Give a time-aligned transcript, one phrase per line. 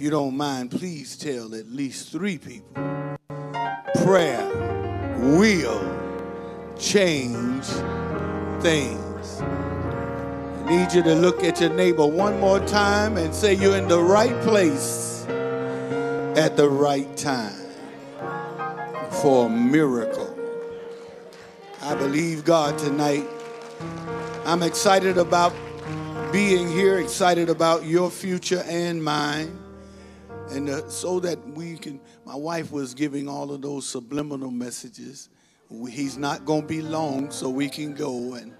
[0.00, 2.72] If you don't mind, please tell at least three people.
[3.96, 4.48] Prayer
[5.36, 7.66] will change
[8.62, 9.42] things.
[9.42, 13.88] I need you to look at your neighbor one more time and say you're in
[13.88, 17.68] the right place at the right time
[19.20, 20.34] for a miracle.
[21.82, 23.26] I believe God tonight.
[24.46, 25.52] I'm excited about
[26.32, 29.58] being here, excited about your future and mine.
[30.50, 35.28] And uh, so that we can, my wife was giving all of those subliminal messages.
[35.88, 38.34] He's not going to be long, so we can go.
[38.34, 38.52] And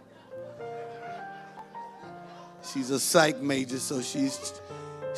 [2.62, 4.61] she's a psych major, so she's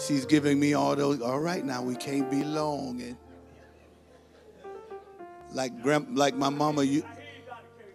[0.07, 1.21] she's giving me all those.
[1.21, 3.03] All right, now we can't be long.
[3.03, 3.17] And
[5.53, 7.05] like grand, like my mama, you,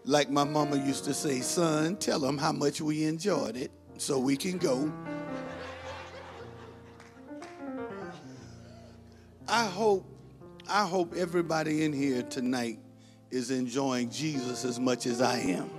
[0.05, 4.19] like my mama used to say, son, tell them how much we enjoyed it, so
[4.19, 4.91] we can go.
[9.49, 10.05] I hope,
[10.69, 12.79] I hope everybody in here tonight
[13.31, 15.69] is enjoying Jesus as much as I am.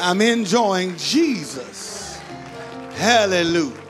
[0.00, 2.18] I'm enjoying Jesus.
[2.94, 3.80] Hallelujah.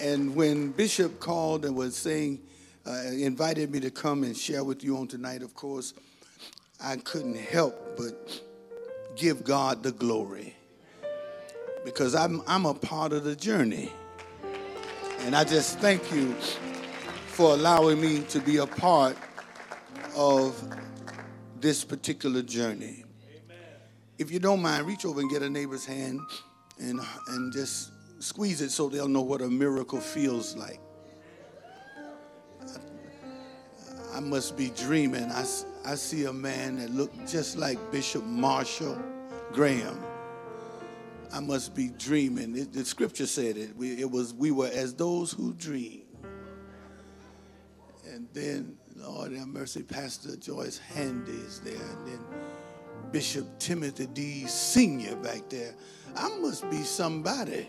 [0.00, 2.40] And when Bishop called and was saying,
[2.86, 5.92] uh, invited me to come and share with you on tonight, of course,
[6.80, 8.42] I couldn't help but
[9.16, 10.54] give God the glory
[11.84, 13.90] because I'm, I'm a part of the journey.
[15.28, 16.32] And I just thank you
[17.26, 19.14] for allowing me to be a part
[20.16, 20.58] of
[21.60, 23.04] this particular journey.
[24.16, 26.22] If you don't mind, reach over and get a neighbor's hand
[26.78, 27.90] and, and just
[28.20, 30.80] squeeze it so they'll know what a miracle feels like.
[34.14, 35.24] I must be dreaming.
[35.24, 35.44] I,
[35.84, 38.98] I see a man that looked just like Bishop Marshall
[39.52, 40.07] Graham.
[41.32, 42.56] I must be dreaming.
[42.56, 43.76] It, the scripture said it.
[43.76, 46.02] We, it was we were as those who dream.
[48.06, 51.74] And then, Lord have mercy, Pastor Joyce Handy is there.
[51.74, 52.20] And then
[53.12, 54.46] Bishop Timothy D.
[54.46, 55.16] Sr.
[55.16, 55.74] back there.
[56.16, 57.68] I must be somebody.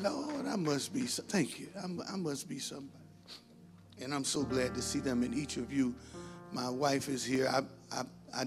[0.00, 1.68] Lord, I must be, thank you.
[1.76, 2.92] I, I must be somebody.
[4.02, 5.94] And I'm so glad to see them and each of you.
[6.52, 7.48] My wife is here.
[7.48, 7.62] I,
[7.96, 8.02] I,
[8.34, 8.44] I,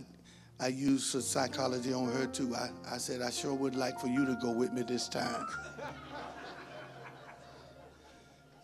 [0.62, 2.54] I use psychology on her too.
[2.54, 5.48] I, I said, I sure would like for you to go with me this time.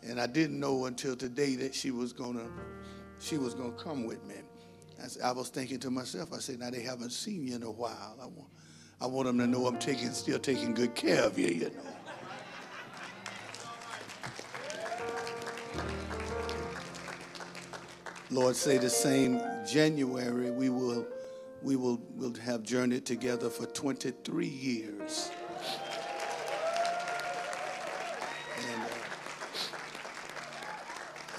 [0.07, 2.47] And I didn't know until today that she was gonna
[3.19, 4.35] she was gonna come with me.
[5.01, 7.71] I, I was thinking to myself, I said, now they haven't seen you in a
[7.71, 8.15] while.
[8.21, 8.49] I want
[9.01, 11.95] I want them to know I'm taking still taking good care of you, you know.
[18.29, 21.07] Lord, say the same January we will
[21.65, 25.31] we will will have journeyed together for 23 years.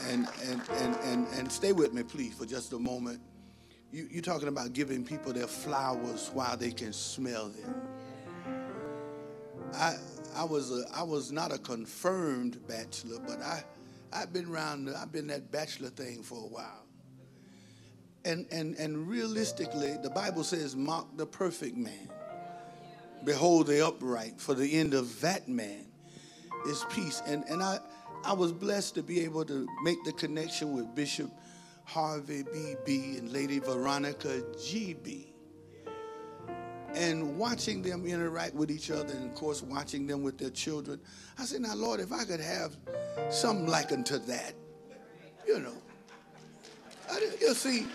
[0.08, 3.20] and, and, and, and, and stay with me, please, for just a moment.
[3.92, 7.74] You, you're talking about giving people their flowers while they can smell them.
[9.74, 9.96] I,
[10.34, 13.64] I, was a, I was not a confirmed bachelor, but I,
[14.12, 16.85] I've been around, I've been that bachelor thing for a while.
[18.26, 22.10] And, and, and realistically, the Bible says, Mock the perfect man.
[23.24, 25.86] Behold the upright, for the end of that man
[26.66, 27.22] is peace.
[27.24, 27.78] And, and I,
[28.24, 31.30] I was blessed to be able to make the connection with Bishop
[31.84, 35.26] Harvey BB and Lady Veronica GB.
[36.94, 40.98] And watching them interact with each other, and of course, watching them with their children,
[41.38, 42.76] I said, Now, Lord, if I could have
[43.30, 44.54] something like unto that,
[45.46, 45.74] you know.
[47.40, 47.86] You see,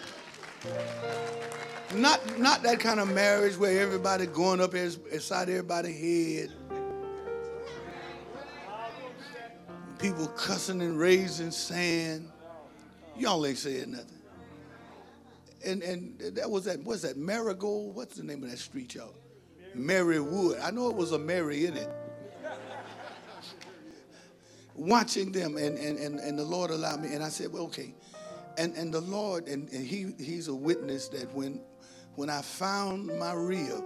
[1.96, 6.52] not, not that kind of marriage where everybody going up inside everybody's head
[10.02, 12.28] people cussing and raising sand.
[13.18, 14.08] Y'all ain't saying nothing.
[15.64, 17.96] And and that was that what's that Marigold?
[17.96, 19.14] What's the name of that street, y'all?
[19.78, 20.60] Marywood.
[20.62, 21.90] I know it was a Mary in it.
[24.74, 27.94] Watching them and, and, and, and the Lord allowed me, and I said, well, okay.
[28.62, 31.60] And and the Lord, and, and he he's a witness that when
[32.14, 33.84] when I found my rib,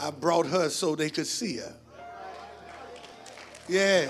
[0.00, 1.76] I brought her so they could see her.
[3.68, 4.08] Yeah.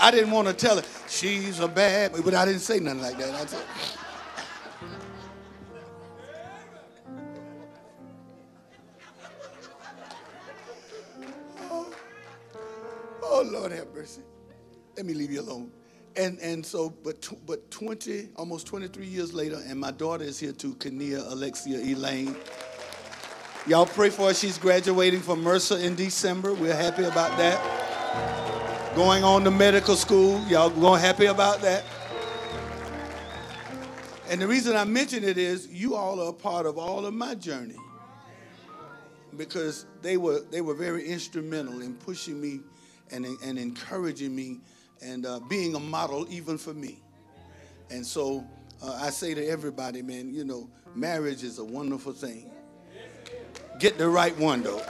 [0.00, 3.18] I didn't want to tell her she's a bad, but I didn't say nothing like
[3.18, 3.34] that.
[3.34, 3.64] I said,
[11.68, 11.92] oh,
[13.24, 14.22] oh Lord have mercy.
[14.96, 15.72] Let me leave you alone.
[16.18, 20.50] And and so, but but 20, almost 23 years later, and my daughter is here
[20.50, 22.34] too, Kania Alexia Elaine.
[23.68, 24.34] Y'all pray for her.
[24.34, 26.54] She's graduating from Mercer in December.
[26.54, 28.96] We're happy about that.
[28.96, 30.44] Going on to medical school.
[30.48, 31.84] Y'all going happy about that.
[34.28, 37.14] And the reason I mention it is you all are a part of all of
[37.14, 37.76] my journey.
[39.36, 42.58] Because they were they were very instrumental in pushing me
[43.12, 44.58] and, and encouraging me
[45.02, 47.00] and uh, being a model even for me.
[47.90, 48.44] And so
[48.82, 52.50] uh, I say to everybody, man, you know, marriage is a wonderful thing.
[53.78, 54.82] Get the right one, though.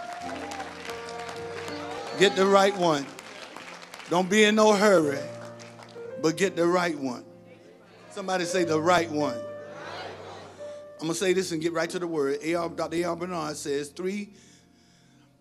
[2.18, 3.06] Get the right one.
[4.10, 5.18] Don't be in no hurry,
[6.22, 7.24] but get the right one.
[8.10, 9.36] Somebody say the right one.
[11.00, 12.38] I'm going to say this and get right to the word.
[12.42, 12.68] A.R.
[12.70, 12.96] Dr.
[12.96, 13.14] A.R.
[13.14, 14.30] Bernard says three,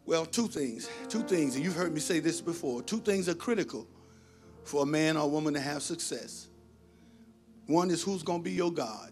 [0.06, 0.88] well, two things.
[1.10, 2.84] Two things, and you've heard me say this before.
[2.84, 3.88] Two things are critical
[4.68, 6.48] for a man or a woman to have success.
[7.66, 9.12] One is who's going to be your God,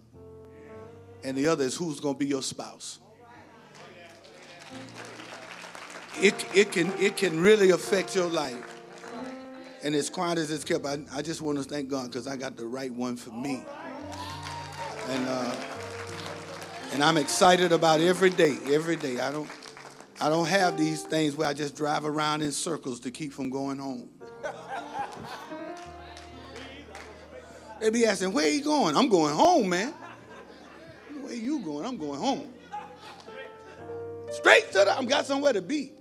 [1.24, 3.00] and the other is who's going to be your spouse
[6.22, 8.56] it, it, can, it can really affect your life.
[9.84, 12.38] And as quiet as it's kept, I, I just want to thank God because I
[12.38, 13.64] got the right one for me.
[15.10, 15.56] And, uh,
[16.94, 19.20] and I'm excited about every day, every day.
[19.20, 19.50] I don't,
[20.20, 23.50] I don't have these things where I just drive around in circles to keep from
[23.50, 24.10] going home.
[27.80, 28.96] They be asking, where you going?
[28.96, 29.94] I'm going home, man.
[31.22, 31.86] Where you going?
[31.86, 32.54] I'm going home.
[34.32, 35.92] Straight to the, I've got somewhere to be.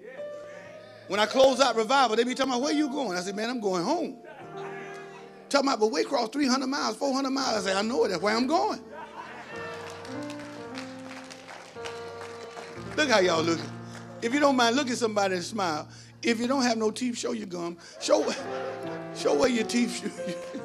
[1.09, 3.17] When I close out revival, they be talking about, where you going?
[3.17, 4.17] I said, man, I'm going home.
[5.49, 7.67] Talking about, but we crossed 300 miles, 400 miles.
[7.67, 8.09] I say, I know it.
[8.09, 8.81] That's where I'm going.
[12.97, 13.71] Look how y'all looking.
[14.23, 15.89] If you don't mind, look at somebody and smile.
[16.23, 17.77] If you don't have no teeth, show your gum.
[18.01, 18.33] Show,
[19.17, 20.61] show where your teeth.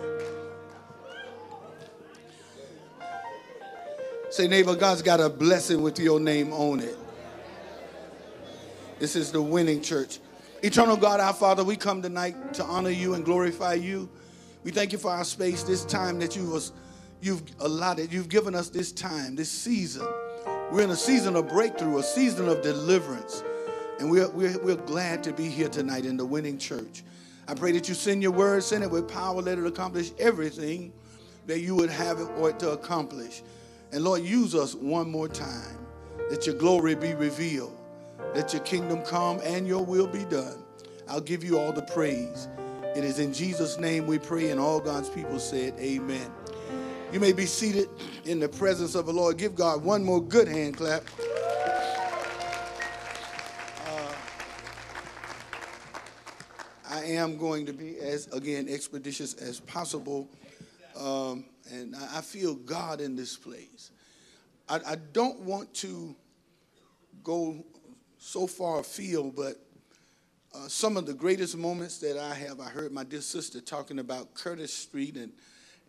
[4.39, 6.97] Say, neighbor, God's got a blessing with your name on it.
[8.97, 10.19] This is the winning church.
[10.63, 14.07] Eternal God, our Father, we come tonight to honor you and glorify you.
[14.63, 16.71] We thank you for our space, this time that you was,
[17.19, 18.13] you've allotted.
[18.13, 20.07] You've given us this time, this season.
[20.71, 23.43] We're in a season of breakthrough, a season of deliverance.
[23.99, 27.03] And we're, we're, we're glad to be here tonight in the winning church.
[27.45, 30.93] I pray that you send your word, send it with power, let it accomplish everything
[31.45, 33.43] that you would have it or it to accomplish.
[33.91, 35.77] And Lord, use us one more time,
[36.29, 37.75] that your glory be revealed.
[38.35, 40.63] Let your kingdom come and your will be done.
[41.07, 42.47] I'll give you all the praise.
[42.95, 46.31] It is in Jesus' name we pray, and all God's people said, Amen.
[47.11, 47.89] You may be seated
[48.25, 49.37] in the presence of the Lord.
[49.37, 51.03] Give God one more good hand clap.
[53.87, 54.13] Uh,
[56.87, 60.29] I am going to be as again expeditious as possible,
[60.95, 63.91] um, and I, feel God in this place.
[64.67, 66.15] I, I don't want to
[67.23, 67.63] go
[68.17, 69.55] so far afield, but
[70.53, 73.99] uh, some of the greatest moments that I have, I heard my dear sister talking
[73.99, 75.31] about Curtis Street, and,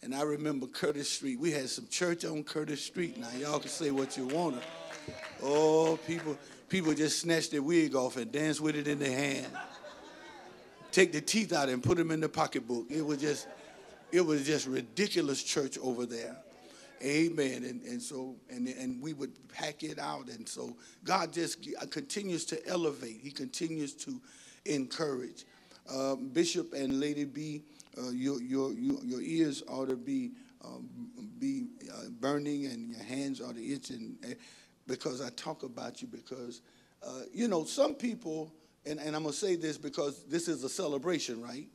[0.02, 1.38] and I remember Curtis Street.
[1.40, 3.18] We had some church on Curtis Street.
[3.18, 4.66] Now, y'all can say what you want to.
[5.42, 6.38] Oh, people,
[6.68, 9.46] people just snatch their wig off and dance with it in their hand.
[10.92, 12.86] Take the teeth out and put them in the pocketbook.
[12.90, 13.46] It was just,
[14.12, 16.36] it was just ridiculous church over there.
[17.02, 17.64] Amen.
[17.64, 20.28] And, and so, and, and we would pack it out.
[20.28, 23.20] And so God just uh, continues to elevate.
[23.22, 24.20] He continues to
[24.66, 25.44] encourage.
[25.90, 27.62] Uh, Bishop and Lady B,
[27.98, 30.32] uh, your, your, your ears ought to be,
[30.62, 30.88] um,
[31.38, 33.90] be uh, burning and your hands ought to itch.
[33.90, 34.34] And, uh,
[34.86, 36.62] because I talk about you because,
[37.06, 38.52] uh, you know, some people,
[38.84, 41.68] and, and I'm going to say this because this is a celebration, right?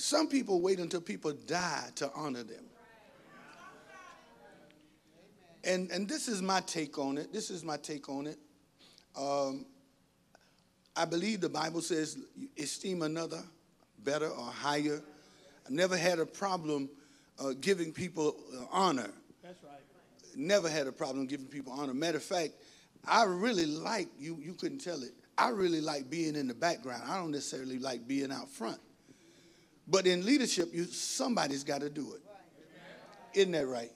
[0.00, 2.64] Some people wait until people die to honor them.
[5.62, 7.34] And, and this is my take on it.
[7.34, 8.38] This is my take on it.
[9.14, 9.66] Um,
[10.96, 12.16] I believe the Bible says
[12.58, 13.42] esteem another
[13.98, 15.02] better or higher.
[15.66, 16.88] I've never had a problem
[17.38, 19.10] uh, giving people uh, honor.
[19.42, 19.80] That's right.
[20.34, 21.92] Never had a problem giving people honor.
[21.92, 22.52] Matter of fact,
[23.06, 27.02] I really like, you, you couldn't tell it, I really like being in the background.
[27.06, 28.80] I don't necessarily like being out front.
[29.90, 32.22] But in leadership, you somebody's got to do it.
[33.34, 33.90] Isn't that right?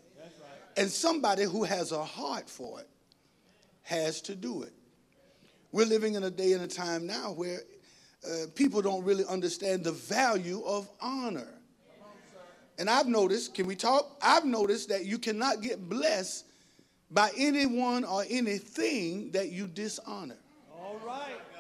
[0.77, 2.89] And somebody who has a heart for it
[3.83, 4.73] has to do it.
[5.71, 7.61] We're living in a day and a time now where
[8.27, 11.49] uh, people don't really understand the value of honor.
[12.79, 14.17] And I've noticed, can we talk?
[14.21, 16.45] I've noticed that you cannot get blessed
[17.11, 20.39] by anyone or anything that you dishonor.
[20.73, 21.54] All right.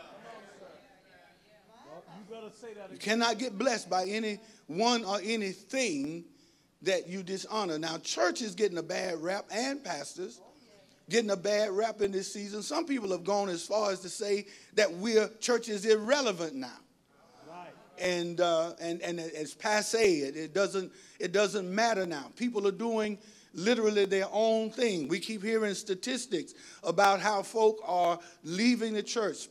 [2.44, 2.92] You better say that again.
[2.92, 6.24] You cannot get blessed by anyone or anything
[6.82, 7.78] that you dishonor.
[7.78, 10.40] Now, church is getting a bad rap and pastors
[11.10, 12.62] getting a bad rap in this season.
[12.62, 16.78] Some people have gone as far as to say that we're church is irrelevant now.
[17.48, 17.68] Right.
[17.98, 20.20] And, uh, and, and it's passe.
[20.20, 22.30] It, it, doesn't, it doesn't matter now.
[22.36, 23.18] People are doing
[23.54, 25.08] literally their own thing.
[25.08, 29.48] We keep hearing statistics about how folk are leaving the church,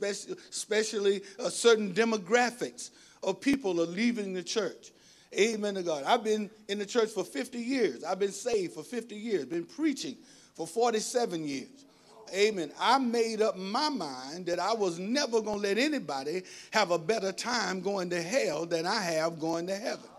[0.50, 2.91] especially, uh, certain demographics
[3.24, 4.91] of people are leaving the church.
[5.33, 6.03] Amen to God.
[6.05, 8.03] I've been in the church for 50 years.
[8.03, 10.17] I've been saved for 50 years, been preaching
[10.53, 11.86] for 47 years.
[12.33, 12.72] Amen.
[12.79, 16.98] I made up my mind that I was never going to let anybody have a
[16.98, 20.10] better time going to hell than I have going to heaven.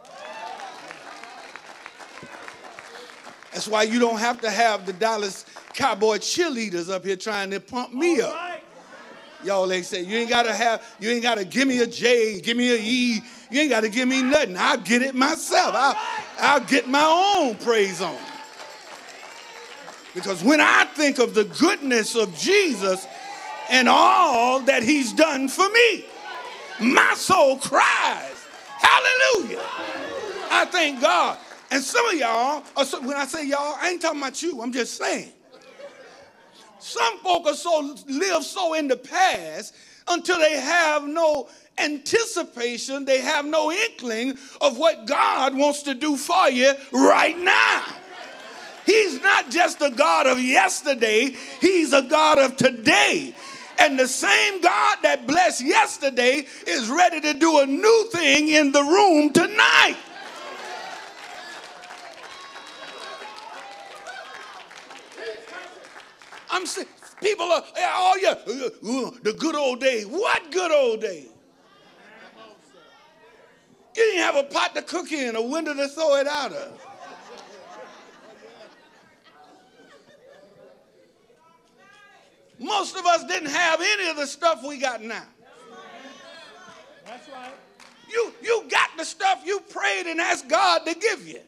[3.55, 7.61] That's why you don't have to have the Dallas Cowboy cheerleaders up here trying to
[7.61, 8.35] pump me All up.
[8.35, 8.61] right.
[9.45, 12.57] Y'all ain't say you ain't gotta have, you ain't gotta give me a J, give
[12.57, 13.21] me a E,
[13.51, 14.57] you ain't gotta give me nothing.
[14.57, 15.75] I'll get it myself.
[15.75, 15.97] I'll,
[16.39, 18.17] I'll get my own praise on.
[20.15, 23.07] Because when I think of the goodness of Jesus
[23.71, 26.07] and all that he's done for me,
[26.81, 28.47] my soul cries,
[28.79, 29.63] Hallelujah.
[30.51, 31.39] I thank God.
[31.75, 32.61] And some of y'all,
[33.03, 35.33] when I say y'all, I ain't talking about you, I'm just saying.
[36.79, 39.75] Some folk are so live so in the past
[40.07, 46.17] until they have no anticipation, they have no inkling of what God wants to do
[46.17, 47.83] for you right now.
[48.87, 53.35] He's not just a God of yesterday, He's a God of today.
[53.81, 58.71] And the same God that blessed yesterday is ready to do a new thing in
[58.71, 59.97] the room tonight.
[66.55, 66.65] I'm
[67.21, 70.07] people are, oh yeah, uh, uh, the good old days.
[70.07, 71.29] What good old days?
[73.97, 76.81] You didn't have a pot to cook in, a window to throw it out of.
[82.61, 85.25] Most of us didn't have any of the stuff we got now.
[87.05, 87.53] That's right.
[88.09, 91.41] You, you got the stuff you prayed and asked God to give you.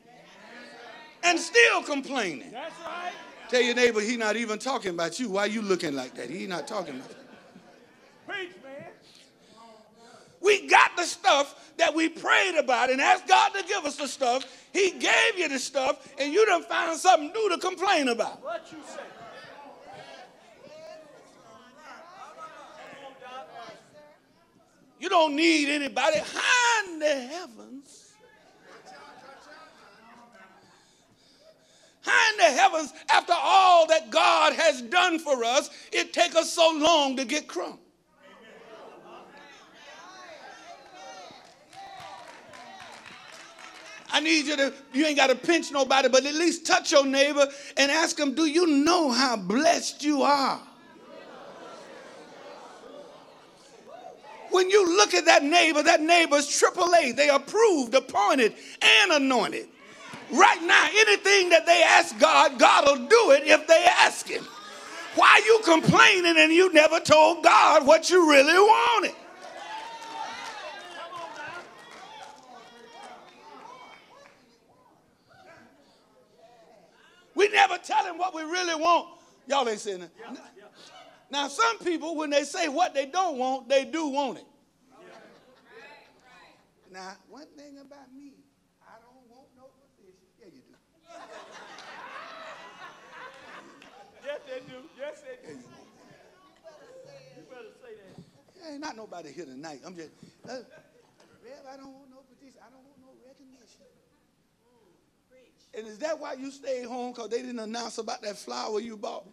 [1.23, 2.51] And still complaining.
[2.51, 3.13] That's right.
[3.49, 5.31] Tell your neighbor he not even talking about you.
[5.31, 6.31] Why you looking like that?
[6.31, 7.17] He not talking about you.
[8.27, 8.87] Preach, man.
[10.41, 14.09] We got the stuff that we prayed about and asked God to give us the
[14.09, 14.45] stuff.
[14.73, 18.43] He gave you the stuff, and you done found something new to complain about.
[18.43, 19.03] What you say?
[24.99, 28.06] You don't need anybody high in the heavens.
[32.07, 36.73] In the heavens, after all that God has done for us, it takes us so
[36.77, 37.79] long to get crumb.
[44.13, 47.05] I need you to, you ain't got to pinch nobody, but at least touch your
[47.05, 47.47] neighbor
[47.77, 50.61] and ask them, do you know how blessed you are?
[54.51, 57.15] When you look at that neighbor, that neighbor's AAA.
[57.17, 59.69] They approved, appointed, and anointed.
[60.33, 64.45] Right now, anything that they ask God, God will do it if they ask Him.
[65.15, 69.15] Why you complaining and you never told God what you really wanted?
[77.35, 79.09] We never tell him what we really want.
[79.47, 80.11] Y'all ain't saying that.
[81.31, 84.47] Now, some people, when they say what they don't want, they do want it.
[86.91, 88.33] Now, one thing about me,
[88.83, 90.15] I don't want no position.
[90.41, 90.75] Yeah, you do.
[94.25, 94.81] Yes, they do.
[94.99, 95.55] Yes, they do.
[97.37, 98.73] You better say that.
[98.73, 99.81] Ain't not nobody here tonight.
[99.85, 100.11] I'm just,
[100.49, 100.53] uh,
[101.45, 102.61] Rev, I don't want no position.
[102.63, 103.85] I don't want no recognition.
[105.75, 107.13] And is that why you stayed home?
[107.13, 109.27] Because they didn't announce about that flower you bought?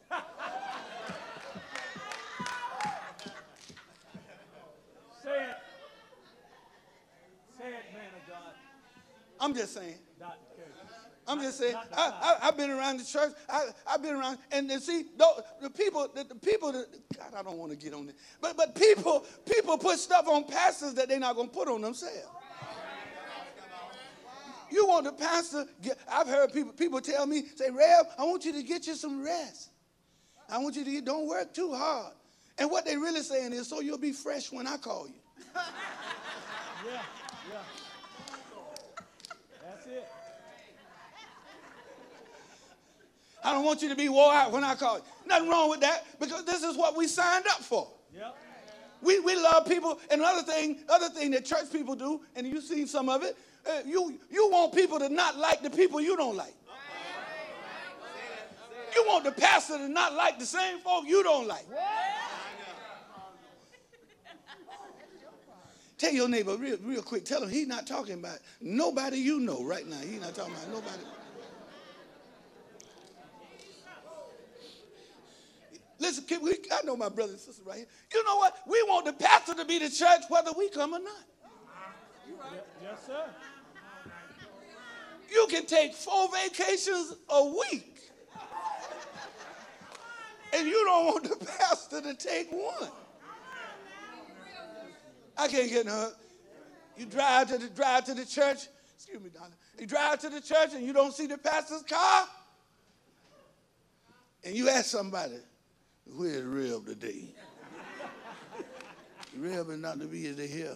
[5.23, 5.55] Say it.
[7.57, 8.53] Say it, man of God.
[9.39, 9.95] I'm just saying.
[11.27, 11.75] I'm just saying.
[11.95, 13.31] I, I've been around the church.
[13.49, 16.85] I, I've been around, and, and see, the, the people, the, the people that
[17.17, 20.45] God, I don't want to get on this, but but people, people put stuff on
[20.45, 22.27] pastors that they're not going to put on themselves.
[24.71, 25.65] You want the pastor?
[25.83, 28.95] Get, I've heard people people tell me, say, Rev, I want you to get you
[28.95, 29.69] some rest.
[30.49, 32.13] I want you to get, don't work too hard.
[32.57, 35.15] And what they're really saying is, so you'll be fresh when I call you.
[36.85, 37.01] Yeah,
[37.49, 37.59] yeah.
[39.63, 40.05] That's it.
[43.43, 45.03] I don't want you to be wore out when I call you.
[45.25, 47.87] Nothing wrong with that because this is what we signed up for.
[48.15, 48.35] Yep.
[49.01, 49.99] We, we love people.
[50.09, 53.37] And another thing, other thing that church people do, and you've seen some of it,
[53.67, 56.53] uh, you, you want people to not like the people you don't like.
[58.95, 61.65] You want the pastor to not like the same folk you don't like.
[65.97, 67.25] Tell your neighbor real, real quick.
[67.25, 69.99] Tell him he's not talking about nobody you know right now.
[69.99, 71.03] He's not talking about nobody.
[76.03, 77.87] Listen, we, I know my brother and sister right here.
[78.13, 78.57] You know what?
[78.67, 81.23] We want the pastor to be the church whether we come or not.
[82.41, 82.61] Right.
[82.81, 83.23] Yes, sir.
[85.31, 88.01] You can take four vacations a week.
[90.51, 92.91] And you don't want the pastor to take one.
[95.37, 96.11] I can't get no.
[96.97, 98.67] You drive to the drive to the church.
[98.93, 99.53] Excuse me, darling.
[99.79, 102.27] You drive to the church and you don't see the pastor's car.
[104.43, 105.37] And you ask somebody,
[106.05, 107.33] where's Reb today?
[109.37, 110.75] Reb is not to be here.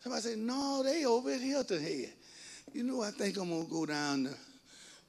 [0.00, 2.12] Somebody say, no, they over at Hilton Head.
[2.72, 4.24] You know, I think I'm going to go down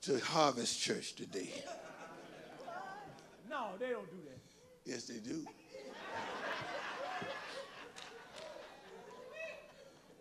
[0.02, 1.50] to, to Harvest Church today.
[3.50, 4.40] No, they don't do that.
[4.86, 5.46] Yes, they do.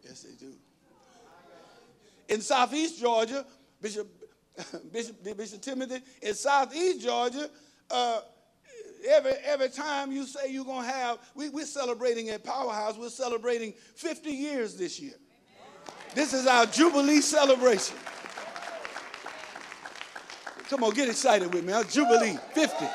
[0.04, 0.52] Yes, they do.
[2.28, 3.44] In Southeast Georgia,
[3.80, 4.08] Bishop,
[4.92, 7.48] Bishop, Bishop Timothy, in Southeast Georgia,
[7.90, 8.20] uh,
[9.08, 13.08] every, every time you say you're going to have, we, we're celebrating at Powerhouse, we're
[13.08, 15.14] celebrating 50 years this year.
[16.14, 17.96] This is our Jubilee celebration.
[20.68, 21.72] Come on, get excited with me.
[21.72, 22.86] Our Jubilee, 50.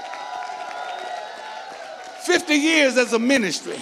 [2.26, 3.80] 50 years as a ministry.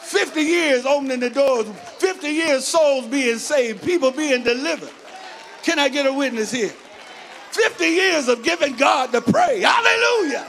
[0.00, 1.66] 50 years opening the doors.
[1.98, 4.90] 50 years souls being saved, people being delivered.
[5.62, 6.72] Can I get a witness here?
[7.50, 9.64] 50 years of giving God the praise.
[9.64, 10.46] Hallelujah.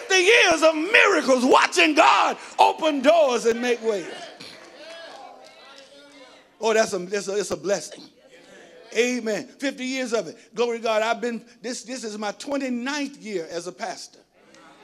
[0.00, 4.06] 50 years of miracles, watching God open doors and make ways.
[6.60, 8.04] Oh, that's a, that's a, it's a blessing.
[8.96, 9.46] Amen.
[9.46, 10.54] 50 years of it.
[10.54, 11.02] Glory to God.
[11.02, 14.20] I've been, this, this is my 29th year as a pastor.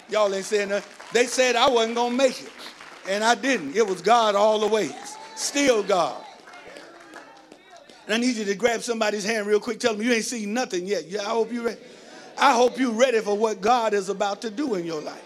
[0.08, 0.84] Y'all ain't saying that.
[1.12, 2.50] They said I wasn't going to make it,
[3.08, 3.76] and I didn't.
[3.76, 4.90] It was God all the way.
[5.36, 6.24] Still God.
[8.06, 9.78] And I need you to grab somebody's hand real quick.
[9.78, 11.06] Tell them you ain't seen nothing yet.
[11.06, 11.80] Yeah, I hope you're ready.
[12.38, 15.24] I hope you're ready for what God is about to do in your life.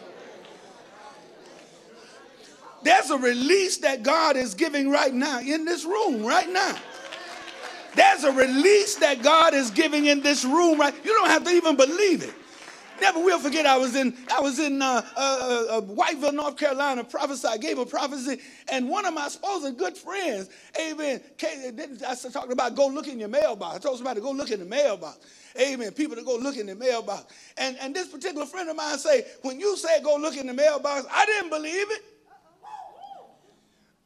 [2.83, 6.77] There's a release that God is giving right now in this room, right now.
[7.95, 10.95] There's a release that God is giving in this room, right?
[11.05, 12.35] You don't have to even believe it.
[13.03, 13.67] Never will forget.
[13.67, 17.03] I was in I was in uh, uh, uh, Whiteville, North Carolina.
[17.03, 17.49] Prophesy.
[17.49, 20.49] I gave a prophecy, and one of my supposed good friends,
[20.81, 21.21] Amen.
[21.37, 21.77] Came,
[22.09, 23.75] I talked about go look in your mailbox.
[23.75, 25.19] I told somebody to go look in the mailbox.
[25.61, 25.91] Amen.
[25.91, 27.25] People to go look in the mailbox.
[27.59, 30.55] And and this particular friend of mine say, when you say go look in the
[30.55, 32.05] mailbox, I didn't believe it.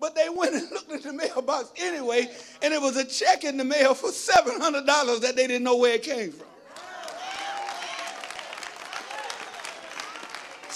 [0.00, 2.30] But they went and looked in the mailbox anyway,
[2.62, 5.96] and it was a check in the mail for $700 that they didn't know where
[5.96, 6.46] it came from.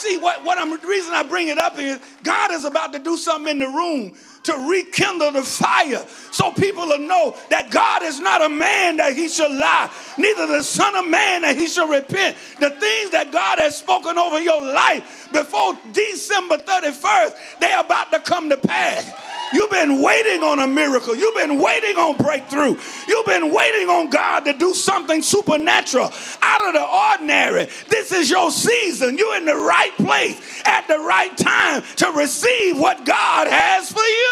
[0.01, 2.99] See, what, what I'm, the reason I bring it up is God is about to
[2.99, 8.03] do something in the room to rekindle the fire so people will know that God
[8.03, 11.67] is not a man that he shall lie, neither the son of man that he
[11.67, 12.37] shall repent.
[12.59, 18.21] The things that God has spoken over your life before December 31st, they're about to
[18.21, 19.13] come to pass.
[19.53, 21.17] You've been waiting on a miracle.
[21.17, 22.77] You've been waiting on breakthrough.
[23.09, 27.69] You've been waiting on God to do something supernatural out of the ordinary.
[27.89, 29.19] This is your season.
[29.19, 34.01] You're in the right place at the right time to receive what God has for
[34.01, 34.30] you.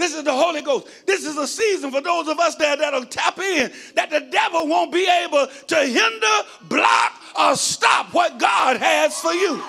[0.00, 0.88] This is the Holy Ghost.
[1.04, 4.66] This is a season for those of us that, that'll tap in that the devil
[4.66, 9.62] won't be able to hinder, block, or stop what God has for you.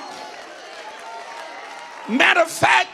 [2.07, 2.87] Matter of fact,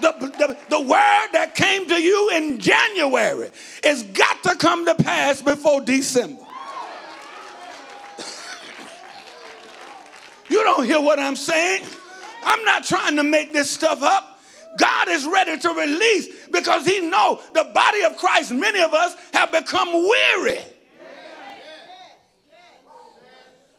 [0.00, 3.50] the, the, the word that came to you in January
[3.84, 6.42] is got to come to pass before December.
[10.50, 11.84] You don't hear what I'm saying?
[12.44, 14.40] I'm not trying to make this stuff up.
[14.78, 19.14] God is ready to release because he know the body of Christ, many of us
[19.32, 20.58] have become weary.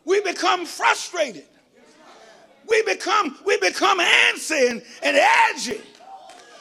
[0.05, 1.45] We become frustrated.
[2.67, 5.81] We become we become antsy and, and edgy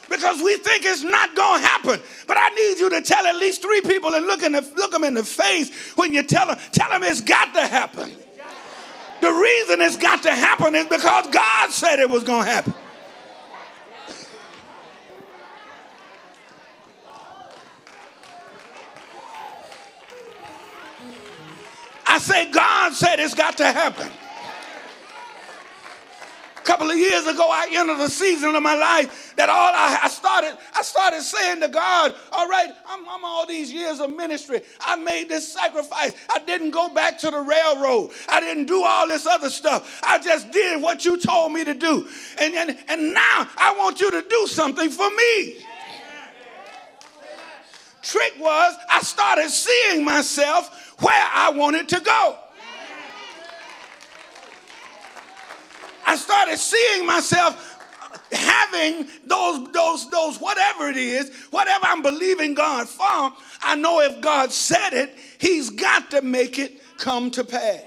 [0.08, 2.00] because we think it's not going to happen.
[2.26, 4.90] But I need you to tell at least three people and look, in the, look
[4.90, 8.12] them in the face when you tell them, tell them it's got to happen.
[9.20, 12.74] The reason it's got to happen is because God said it was going to happen.
[22.06, 24.10] I say, God said it's got to happen.
[26.60, 30.00] A couple of years ago, I entered a season of my life that all I,
[30.02, 34.14] I started, I started saying to God, all right, I'm, I'm all these years of
[34.14, 34.60] ministry.
[34.80, 36.12] I made this sacrifice.
[36.28, 38.10] I didn't go back to the railroad.
[38.28, 40.00] I didn't do all this other stuff.
[40.04, 42.06] I just did what you told me to do.
[42.38, 45.64] And, and, and now I want you to do something for me.
[48.02, 52.38] Trick was I started seeing myself where I wanted to go.
[56.10, 57.78] I started seeing myself
[58.32, 64.20] having those, those, those, whatever it is, whatever I'm believing God for, I know if
[64.20, 67.82] God said it, He's got to make it come to pass.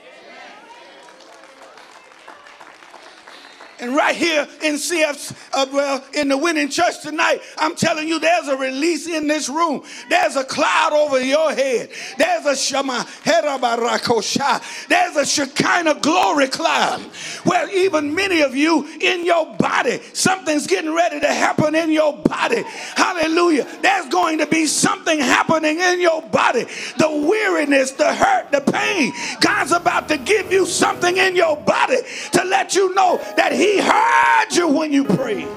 [3.84, 8.18] And right here in CF, uh, well, in the winning church tonight, I'm telling you,
[8.18, 9.84] there's a release in this room.
[10.10, 11.90] There's a cloud over your head.
[12.18, 14.88] There's a Shema Herabarakosha.
[14.88, 17.02] There's a Shekinah glory cloud
[17.44, 22.16] where even many of you in your body, something's getting ready to happen in your
[22.16, 22.64] body.
[22.96, 23.68] Hallelujah.
[23.82, 26.68] There's going to be something happening in your body.
[26.98, 29.12] The weariness, the hurt, the pain.
[29.42, 31.98] God's about to give you something in your body
[32.32, 35.48] to let you know that He he heard you when you prayed.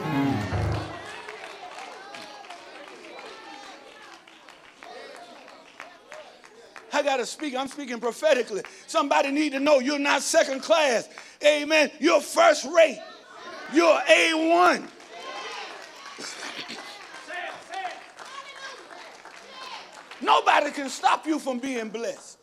[6.92, 7.55] I got to speak.
[7.55, 8.62] I'm speaking prophetically.
[8.87, 11.11] Somebody need to know you're not second class.
[11.44, 11.90] Amen.
[11.98, 13.02] You're first rate.
[13.74, 14.88] You're A1.
[20.22, 22.38] Nobody can stop you from being blessed.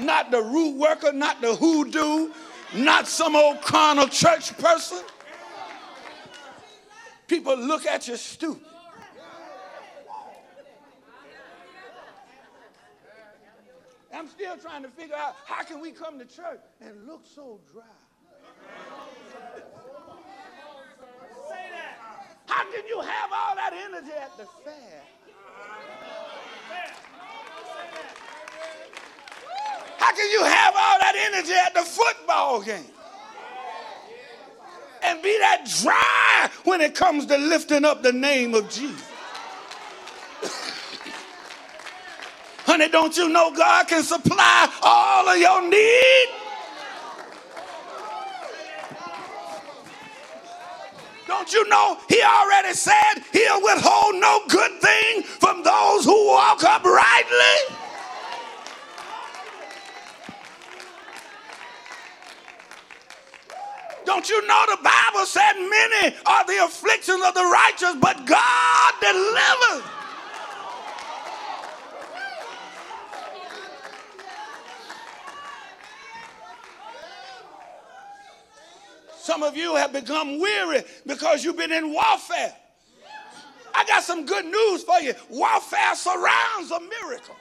[0.00, 2.30] Not the root worker, not the hoodoo,
[2.74, 5.02] not some old carnal church person.
[7.28, 8.66] People look at you stupid.
[14.14, 17.58] I'm still trying to figure out how can we come to church and look so
[17.72, 17.82] dry.
[22.46, 25.02] How can you have all that energy at the fair
[30.02, 32.84] How can you have all that energy at the football game?
[35.04, 39.08] And be that dry when it comes to lifting up the name of Jesus.
[42.66, 46.26] Honey, don't you know God can supply all of your need?
[51.28, 56.64] Don't you know he already said he'll withhold no good thing from those who walk
[56.64, 57.81] uprightly?
[64.12, 68.92] Don't you know the Bible said many are the afflictions of the righteous, but God
[69.00, 69.84] delivers.
[79.16, 82.54] Some of you have become weary because you've been in warfare.
[83.74, 85.14] I got some good news for you.
[85.30, 87.36] Warfare surrounds a miracle.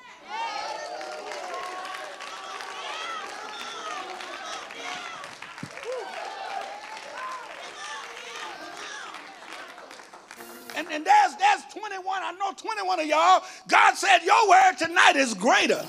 [10.91, 13.43] And, there's, there's 21, I know 21 of y'all.
[13.67, 15.84] God said your word tonight is greater.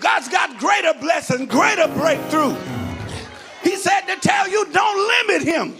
[0.00, 2.56] God's got greater blessing, greater breakthrough.
[3.62, 5.76] He said to tell you, don't limit him.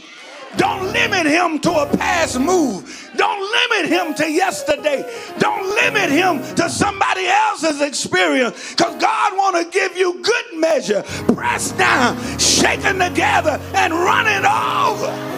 [0.56, 3.10] Don't limit him to a past move.
[3.16, 5.08] Don't limit him to yesterday.
[5.38, 8.70] Don't limit him to somebody else's experience.
[8.70, 11.02] Because God want to give you good measure,
[11.34, 15.29] pressed down, shaken together, and running over.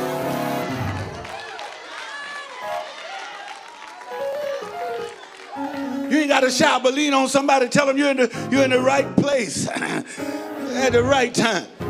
[6.32, 7.68] Got to shout, but lean on somebody.
[7.68, 11.66] Tell them you're in the, you're in the right place at the right time.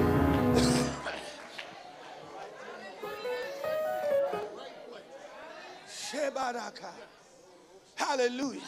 [7.94, 8.60] Hallelujah.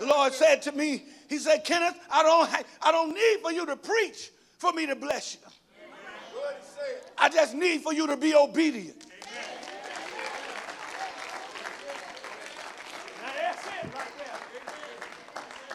[0.00, 2.50] The Lord said to me, He said, Kenneth, I don't,
[2.82, 5.40] I don't need for you to preach for me to bless you.
[7.16, 9.06] I just need for you to be obedient.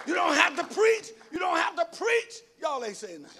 [0.08, 1.12] You don't have to preach.
[1.32, 2.34] You don't have to preach.
[2.62, 3.32] Y'all ain't saying that.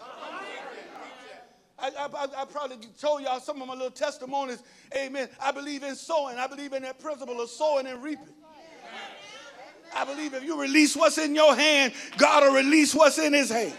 [1.78, 4.63] I, I, I, probably told y'all some of my little testimonies.
[4.95, 5.28] Amen.
[5.41, 6.38] I believe in sowing.
[6.38, 8.34] I believe in that principle of sowing and reaping.
[9.93, 13.49] I believe if you release what's in your hand, God will release what's in his
[13.49, 13.78] hand.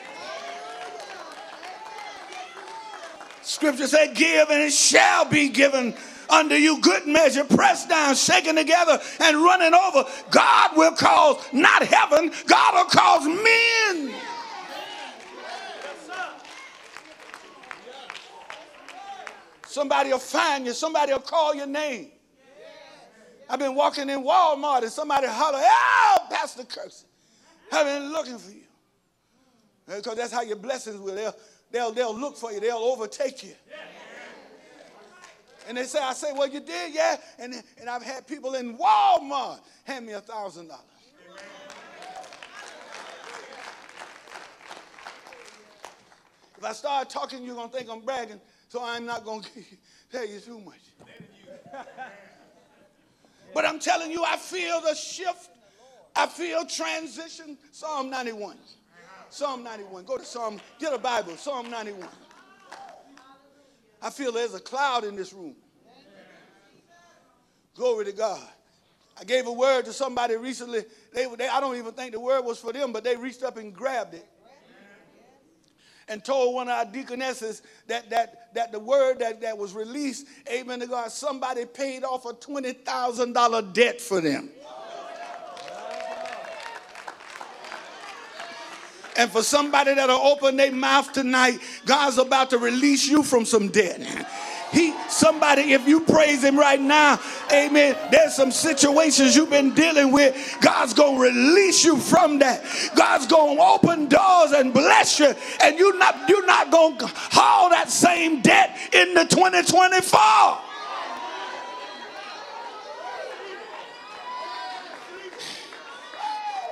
[3.42, 5.94] Scripture said, Give and it shall be given
[6.30, 10.04] unto you good measure, pressed down, shaken together, and running over.
[10.30, 14.14] God will cause not heaven, God will cause men.
[19.66, 20.72] Somebody will find you.
[20.72, 22.08] Somebody will call your name.
[23.48, 27.04] I've been walking in Walmart and somebody holler, oh, Pastor Kirksey,
[27.70, 28.62] I've been looking for you.
[29.86, 31.14] Because that's how your blessings will.
[31.14, 31.34] They'll,
[31.70, 32.58] they'll, they'll look for you.
[32.58, 33.52] They'll overtake you.
[35.66, 37.16] And they say, I say, well, you did, yeah.
[37.38, 40.84] And, and I've had people in Walmart hand me a thousand dollars.
[46.58, 49.50] If I start talking, you're to think I'm bragging, so I'm not to
[50.12, 50.80] tell you too much.
[53.54, 55.50] but I'm telling you, I feel the shift.
[56.14, 57.58] I feel transition.
[57.72, 58.56] Psalm 91.
[59.28, 60.04] Psalm 91.
[60.04, 62.08] Go to Psalm, get a Bible, Psalm 91.
[64.02, 65.56] I feel there's a cloud in this room.
[67.74, 68.46] Glory to God.
[69.18, 70.84] I gave a word to somebody recently.
[71.12, 73.56] They, they, I don't even think the word was for them, but they reached up
[73.56, 74.26] and grabbed it
[76.08, 80.26] and told one of our deaconesses that, that, that the word that, that was released,
[80.50, 84.50] amen to God, somebody paid off a $20,000 debt for them.
[89.18, 93.68] And for somebody that'll open their mouth tonight, God's about to release you from some
[93.68, 94.00] debt.
[94.72, 97.20] He, somebody, if you praise him right now,
[97.52, 100.58] amen, there's some situations you've been dealing with.
[100.60, 102.64] God's to release you from that.
[102.96, 105.32] God's to open doors and bless you.
[105.62, 110.75] And you're not, you're not to haul that same debt into 2024.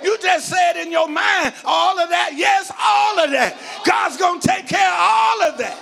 [0.04, 2.32] You just said in your mind, all of that.
[2.36, 3.56] Yes, all of that.
[3.86, 5.78] God's going to take care of all of that.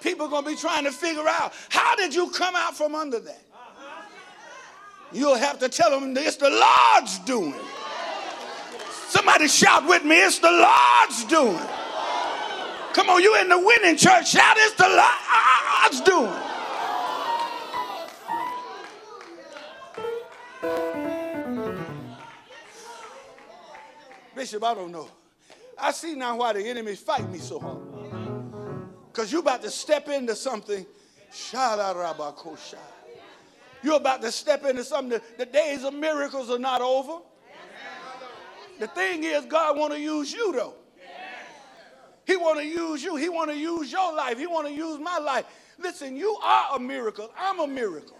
[0.00, 2.94] People are going to be trying to figure out how did you come out from
[2.94, 3.42] under that?
[5.12, 7.54] You'll have to tell them it's the Lord's doing.
[9.08, 11.68] Somebody shout with me, it's the Lord's doing.
[12.94, 16.55] Come on, you in the winning church, shout, it's the Lord's doing.
[24.36, 25.08] Bishop, I don't know.
[25.78, 27.78] I see now why the enemies fight me so hard.
[29.10, 30.84] Because you're about to step into something.
[33.82, 35.20] You're about to step into something.
[35.38, 37.22] The days of miracles are not over.
[38.78, 40.74] The thing is, God want to use you though.
[42.26, 43.16] He want to use you.
[43.16, 44.38] He want to use your life.
[44.38, 45.46] He want to use my life.
[45.78, 47.30] Listen, you are a miracle.
[47.38, 48.15] I'm a miracle.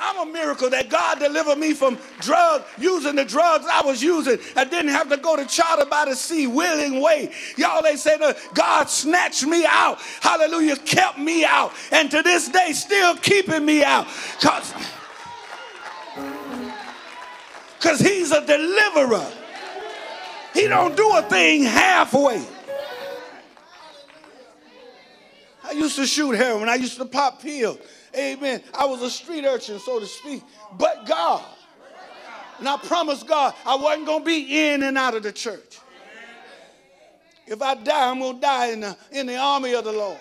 [0.00, 4.38] I'm a miracle that God delivered me from drug, using the drugs I was using.
[4.56, 7.58] I didn't have to go to charter by the sea, Willingway.
[7.58, 10.00] Y'all, they say that God snatched me out.
[10.20, 11.72] Hallelujah, kept me out.
[11.92, 14.06] And to this day, still keeping me out.
[14.38, 14.72] Because
[17.78, 19.26] because he's a deliverer.
[20.52, 22.44] He don't do a thing halfway.
[25.64, 26.68] I used to shoot heroin.
[26.68, 27.78] I used to pop pills.
[28.16, 28.62] Amen.
[28.74, 30.42] I was a street urchin, so to speak.
[30.78, 31.44] But God.
[32.58, 35.78] And I promised God I wasn't going to be in and out of the church.
[37.46, 40.18] If I die, I'm going to die in the, in the army of the Lord.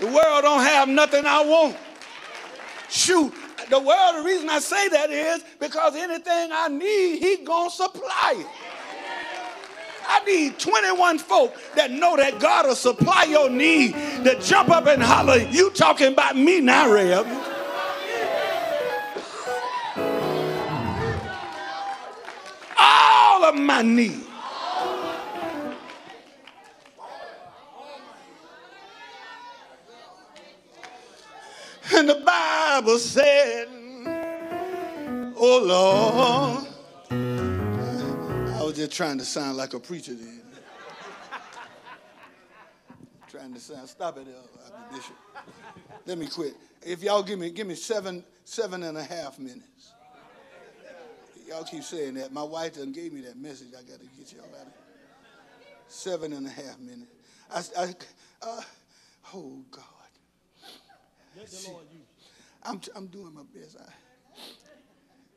[0.00, 1.76] The world don't have nothing I want.
[2.88, 3.32] Shoot,
[3.68, 7.76] the world, the reason I say that is because anything I need, he going to
[7.76, 8.46] supply it.
[10.06, 13.92] I need 21 folk that know that God will supply your need
[14.24, 17.26] to jump up and holler, You talking about me now, Reb.
[22.78, 24.26] All of my need.
[31.94, 33.68] And the Bible said,
[35.36, 36.71] Oh Lord
[38.72, 40.40] was just trying to sound like a preacher then.
[43.28, 43.86] trying to sound.
[43.86, 45.16] Stop it, uh, Bishop.
[46.06, 46.54] Let me quit.
[46.80, 49.92] If y'all give me give me seven seven and a half minutes.
[51.46, 52.32] Y'all keep saying that.
[52.32, 53.68] My wife done gave me that message.
[53.78, 55.76] I got to get y'all out of here.
[55.88, 57.12] Seven and a half minutes.
[57.50, 57.94] I, I
[58.40, 58.60] uh,
[59.34, 59.84] oh God.
[61.46, 61.72] See,
[62.62, 63.76] I'm, I'm doing my best.
[63.78, 63.92] I,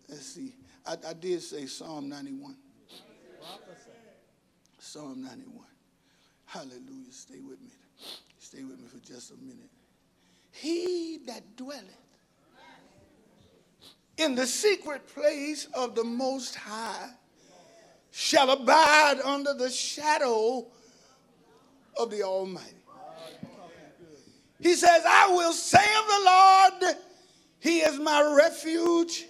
[0.07, 0.53] let's see.
[0.85, 2.55] I, I did say Psalm 91.
[4.79, 5.65] Psalm 91.
[6.45, 7.11] Hallelujah.
[7.11, 7.71] Stay with me.
[8.39, 9.69] Stay with me for just a minute.
[10.51, 11.83] He that dwelleth
[14.17, 17.09] in the secret place of the Most High
[18.11, 20.67] shall abide under the shadow
[21.97, 22.71] of the Almighty.
[24.61, 26.97] He says, I will say of the Lord,
[27.59, 29.25] He is my refuge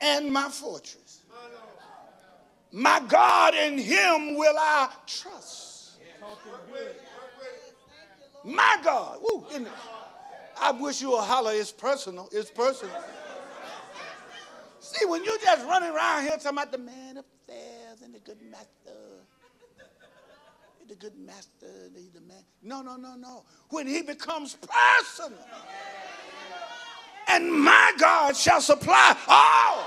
[0.00, 1.07] and my fortress.
[2.72, 5.98] My God, in him will I trust.
[8.44, 9.18] My God.
[9.22, 9.44] Woo,
[10.60, 12.28] I wish you would holler, it's personal.
[12.32, 12.94] It's personal.
[14.80, 18.40] See, when you just running around here talking about the man upstairs and the good
[18.50, 18.68] master,
[20.88, 22.42] the good master, the, the man.
[22.62, 23.44] No, no, no, no.
[23.68, 25.38] When he becomes personal,
[27.28, 29.84] and my God shall supply all.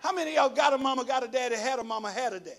[0.00, 2.40] How many of y'all got a mama, got a daddy, had a mama, had a
[2.40, 2.56] daddy?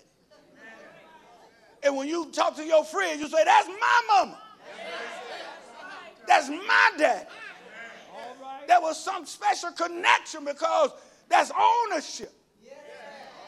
[1.82, 4.38] And when you talk to your friends, you say, That's my mama.
[6.26, 7.28] That's my daddy.
[8.68, 10.90] There was some special connection because
[11.28, 12.32] that's ownership.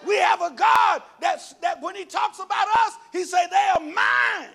[0.07, 3.81] We have a God that's, that when he talks about us, he say they are
[3.81, 4.51] mine.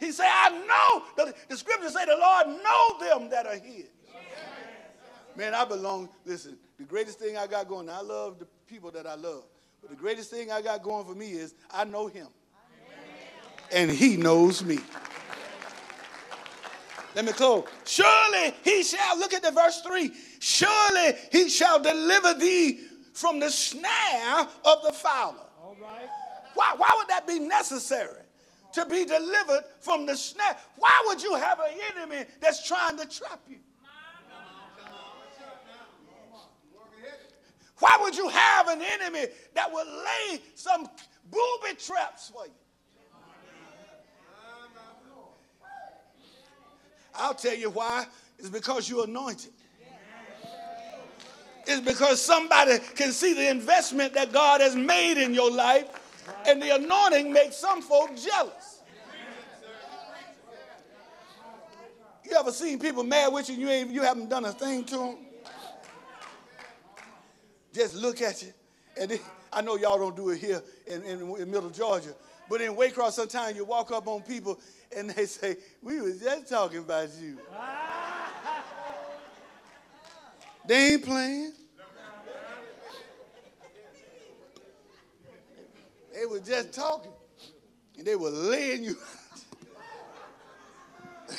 [0.00, 1.04] He say, I know.
[1.16, 3.86] The, the scriptures say the Lord know them that are his.
[5.38, 6.08] Man, I belong.
[6.24, 9.44] Listen, the greatest thing I got going, I love the people that I love.
[9.80, 12.26] But the greatest thing I got going for me is I know him.
[13.70, 14.80] And he knows me.
[17.14, 17.68] Let me close.
[17.84, 20.10] Surely he shall, look at the verse 3.
[20.40, 22.80] Surely he shall deliver thee
[23.12, 25.46] from the snare of the fowler.
[25.62, 26.08] All right.
[26.54, 28.22] Why, why would that be necessary?
[28.72, 30.56] To be delivered from the snare.
[30.78, 33.58] Why would you have an enemy that's trying to trap you?
[37.78, 40.86] Why would you have an enemy that will lay some
[41.30, 42.52] booby traps for you?
[47.14, 48.06] I'll tell you why.
[48.38, 49.50] It's because you're anointed.
[51.66, 55.86] It's because somebody can see the investment that God has made in your life,
[56.46, 58.80] and the anointing makes some folk jealous.
[62.24, 64.96] You ever seen people mad with you you, ain't, you haven't done a thing to
[64.96, 65.16] them?
[67.78, 68.52] Just look at you.
[69.00, 69.20] And they,
[69.52, 72.12] I know y'all don't do it here in, in, in middle Georgia,
[72.50, 74.58] but in Waycross, sometimes you walk up on people
[74.96, 77.38] and they say, We was just talking about you.
[80.66, 81.52] they ain't playing.
[86.12, 87.12] They were just talking.
[87.96, 88.96] And they were laying you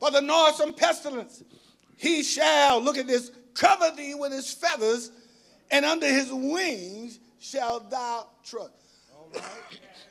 [0.00, 1.44] For the noisome pestilence,
[1.96, 5.10] he shall, look at this, cover thee with his feathers,
[5.70, 8.72] and under his wings shall thou trust.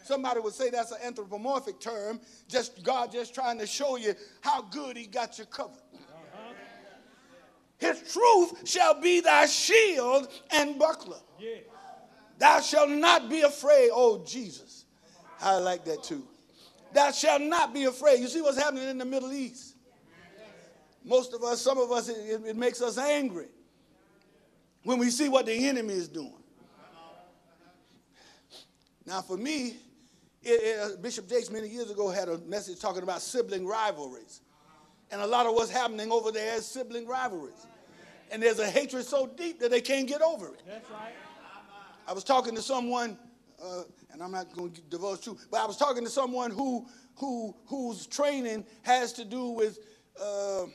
[0.03, 4.61] Somebody would say that's an anthropomorphic term, just God just trying to show you how
[4.61, 5.81] good he got you covered.
[7.77, 11.19] His truth shall be thy shield and buckler.
[12.39, 14.85] Thou shalt not be afraid, oh Jesus.
[15.41, 16.23] I like that too.
[16.93, 18.19] Thou shalt not be afraid.
[18.19, 19.76] You see what's happening in the Middle East?
[21.07, 23.47] Most of us, some of us, it, it makes us angry
[24.83, 26.33] when we see what the enemy is doing.
[29.05, 29.77] Now, for me,
[30.43, 34.41] it, it, uh, Bishop Jakes many years ago had a message talking about sibling rivalries.
[35.09, 37.65] And a lot of what's happening over there is sibling rivalries.
[38.29, 40.61] And there's a hatred so deep that they can't get over it.
[40.67, 41.13] That's right.
[42.05, 43.17] I was talking to someone,
[43.63, 46.85] uh, and I'm not going to divulge too, but I was talking to someone who,
[47.15, 49.79] who, whose training has to do with
[50.21, 50.65] uh,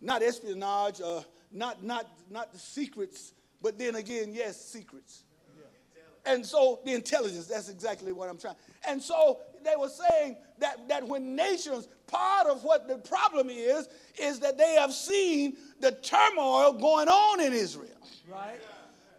[0.00, 3.32] not espionage, uh, not, not, not the secrets,
[3.62, 5.24] but then again, yes, secrets.
[6.26, 8.56] And so the intelligence, that's exactly what I'm trying.
[8.86, 13.88] And so they were saying that, that when nations, part of what the problem is,
[14.20, 17.96] is that they have seen the turmoil going on in Israel.
[18.30, 18.60] Right.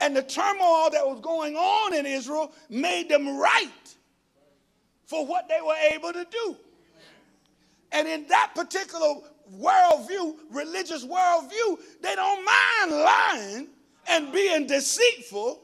[0.02, 3.96] And the turmoil that was going on in Israel made them right
[5.06, 6.58] for what they were able to do.
[7.92, 9.16] And in that particular
[9.58, 13.68] worldview, religious worldview, they don't mind lying
[14.08, 15.64] and being deceitful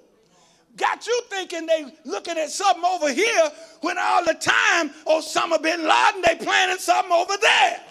[0.78, 5.88] got you thinking they looking at something over here when all the time Osama bin
[5.88, 7.82] Laden they planning something over there.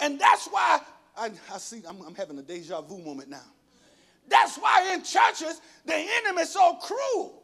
[0.00, 0.80] And that's why
[1.16, 3.42] I, I see I'm, I'm, having a deja vu moment now.
[4.28, 7.37] That's why in churches the enemy is so cruel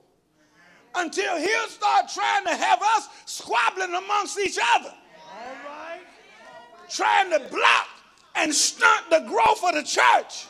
[0.97, 4.93] until he'll start trying to have us squabbling amongst each other.
[6.89, 7.89] Trying to block
[8.37, 10.47] and stunt the growth of the church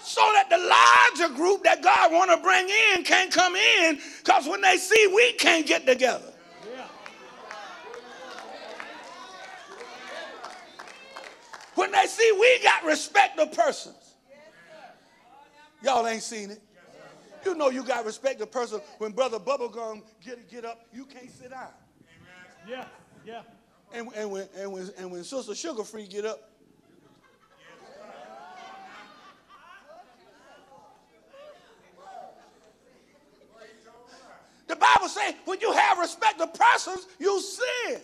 [0.00, 4.46] so that the larger group that God want to bring in can't come in because
[4.46, 6.30] when they see we can't get together.
[11.74, 14.14] When they see we got respect of persons.
[15.82, 16.62] Y'all ain't seen it.
[17.44, 21.04] You know you got to respect the person when Brother Bubblegum get, get up, you
[21.04, 21.68] can't sit down.
[22.66, 22.86] Yeah,
[23.26, 23.42] yeah.
[23.92, 26.50] And, and, when, and, when, and when Sister Sugar Free get up,
[34.66, 38.00] the Bible says when you have respect of persons, you sin.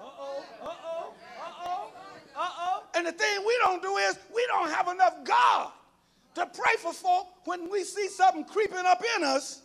[0.00, 1.90] Uh-oh, uh-oh, uh-oh,
[2.36, 2.82] uh-oh.
[2.94, 5.72] And the thing we don't do is we don't have enough God
[6.34, 9.62] to pray for folk when we see something creeping up in us.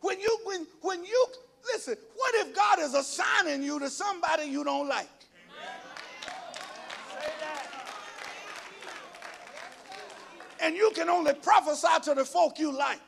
[0.00, 1.26] When you when when you
[1.72, 5.08] listen, what if God is assigning you to somebody you don't like?
[10.60, 13.00] And you can only prophesy to the folk you like.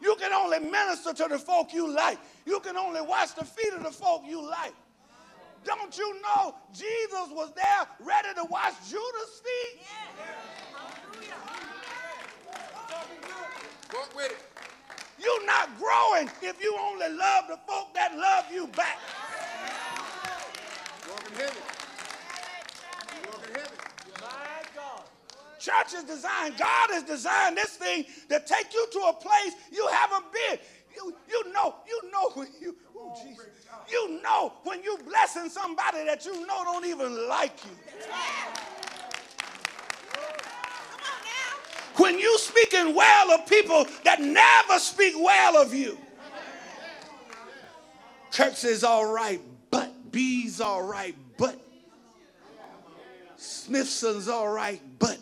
[0.00, 2.18] You can only minister to the folk you like.
[2.44, 4.74] You can only wash the feet of the folk you like.
[5.64, 9.82] Don't you know Jesus was there ready to wash Judas' feet?
[13.94, 14.38] Walk with it.
[15.22, 18.98] You're not growing if you only love the folk that love you back.
[21.08, 21.60] Walking heavy.
[23.14, 23.76] You walking heavy.
[24.20, 25.02] My God.
[25.62, 29.86] Church is designed, God has designed this thing to take you to a place you
[29.92, 30.58] haven't been.
[30.96, 33.46] You, you know, you know when you, oh Jesus,
[33.88, 37.70] you know when you blessing somebody that you know don't even like you.
[41.94, 45.96] When you speaking well of people that never speak well of you.
[48.32, 49.40] Church is all right,
[49.70, 51.56] but B's all right, but
[53.36, 55.18] Smithson's all right, but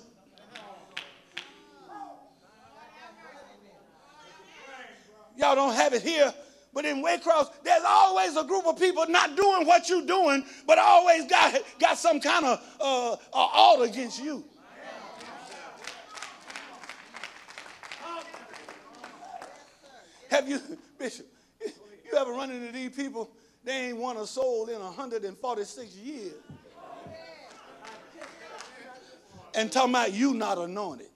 [5.40, 6.34] Y'all don't have it here,
[6.74, 10.78] but in Waycross, there's always a group of people not doing what you're doing, but
[10.78, 14.44] always got, got some kind of uh, alt against you.
[20.28, 20.60] Have you,
[20.98, 21.26] Bishop,
[21.64, 23.30] you ever run into these people?
[23.64, 26.34] They ain't won a soul in 146 years.
[29.54, 31.06] And talking about you not anointed.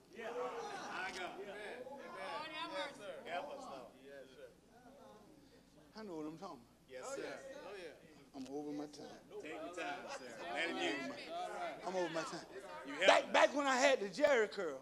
[5.97, 6.91] I know what I'm talking about.
[6.91, 7.23] Yes, sir.
[8.35, 9.05] I'm over my time.
[9.41, 10.25] Take your time, sir.
[10.53, 10.93] Let him use
[11.27, 11.33] you.
[11.85, 12.45] I'm over my time.
[13.05, 14.79] Back, back when I had the Jheri curl.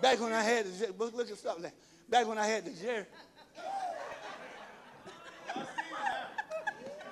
[0.00, 1.72] Back when I had the Jerry, look, look at like
[2.08, 3.04] Back when I had the Jerry.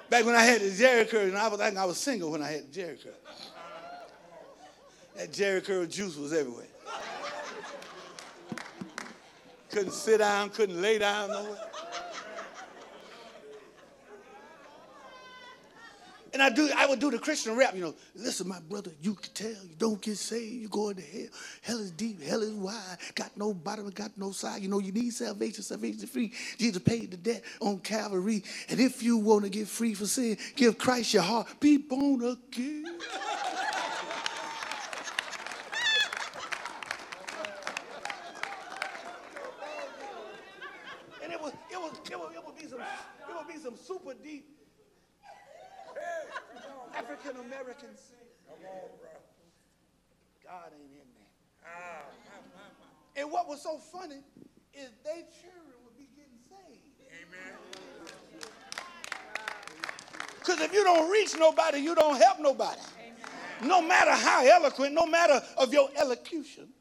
[0.09, 2.51] Back when I had the Jheri curl, and I was I was single when I
[2.51, 3.12] had the Jheri curl.
[5.16, 6.64] That Jheri curl juice was everywhere.
[9.70, 11.58] Couldn't sit down, couldn't lay down nowhere.
[16.32, 17.94] And I do, I would do the Christian rap, you know.
[18.14, 21.28] Listen, my brother, you can tell you don't get saved, you going to hell.
[21.62, 24.62] Hell is deep, hell is wide, got no bottom, got no side.
[24.62, 26.32] You know, you need salvation, salvation is free.
[26.58, 28.44] Jesus paid the debt on Calvary.
[28.68, 31.48] And if you want to get free from sin, give Christ your heart.
[31.60, 32.98] Be born again.
[41.39, 44.14] It was, it was, it would, it would be some, it would be some super
[44.14, 44.59] deep
[46.95, 48.01] African Americans.
[50.45, 51.30] God ain't in there.
[53.22, 54.22] And what was so funny
[54.74, 57.03] is they children would be getting saved.
[57.22, 57.55] Amen.
[60.39, 62.80] Because if you don't reach nobody, you don't help nobody.
[63.62, 66.72] No matter how eloquent, no matter of your elocution.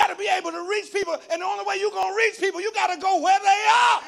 [0.00, 2.40] Got to be able to reach people, and the only way you're going to reach
[2.40, 4.00] people, you got to go where they are.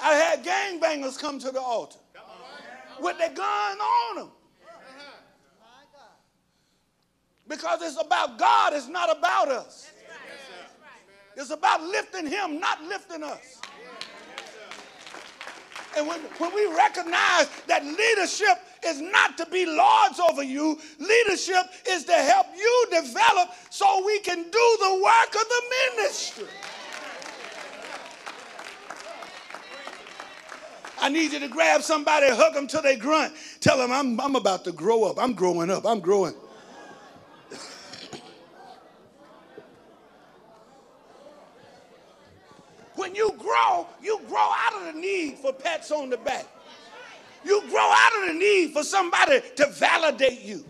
[0.00, 1.98] I had gangbangers come to the altar
[3.00, 4.30] with their gun on them.
[7.48, 9.90] Because it's about God, it's not about us.
[11.36, 13.60] It's about lifting Him, not lifting us.
[15.96, 21.64] And when, when we recognize that leadership is not to be lords over you, leadership
[21.88, 25.62] is to help you develop so we can do the work of the
[25.96, 26.46] ministry.
[30.98, 33.34] I need you to grab somebody, hug them till they grunt.
[33.60, 35.18] Tell them, I'm, I'm about to grow up.
[35.18, 35.84] I'm growing up.
[35.86, 36.34] I'm growing.
[42.94, 46.46] when you grow, you grow out of the need for pats on the back.
[47.46, 50.64] You grow out of the need for somebody to validate you.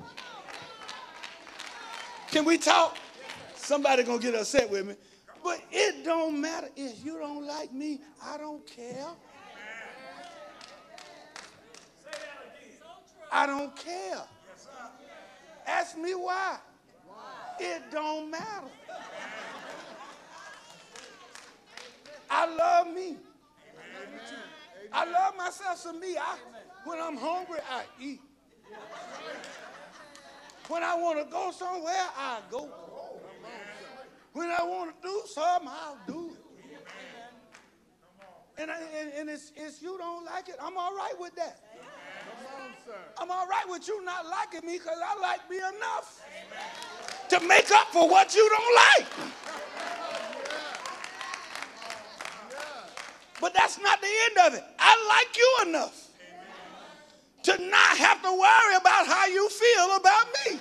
[2.31, 2.99] Can we talk?
[3.55, 4.95] Somebody gonna get upset with me.
[5.43, 8.01] But it don't matter if you don't like me.
[8.23, 9.07] I don't care.
[13.33, 14.23] I don't care.
[15.67, 16.59] Ask me why.
[17.59, 18.69] It don't matter.
[22.29, 23.17] I love me.
[24.93, 26.17] I love myself some me.
[26.17, 26.37] I,
[26.87, 28.21] when I'm hungry, I eat.
[30.69, 32.71] When I want to go somewhere, I go.
[34.33, 36.43] When I want to do something, I'll do it.
[38.59, 41.61] And, I, and, and it's, it's you don't like it, I'm all right with that.
[43.19, 46.23] I'm all right with you not liking me because I like me enough
[47.29, 49.07] to make up for what you don't like.
[53.41, 54.65] But that's not the end of it.
[54.79, 56.06] I like you enough
[57.47, 60.59] to not have to worry about how you feel about me.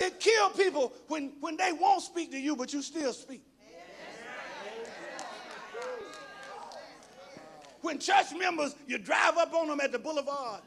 [0.00, 3.42] It kills people when, when they won't speak to you, but you still speak.
[7.82, 10.62] When church members, you drive up on them at the boulevard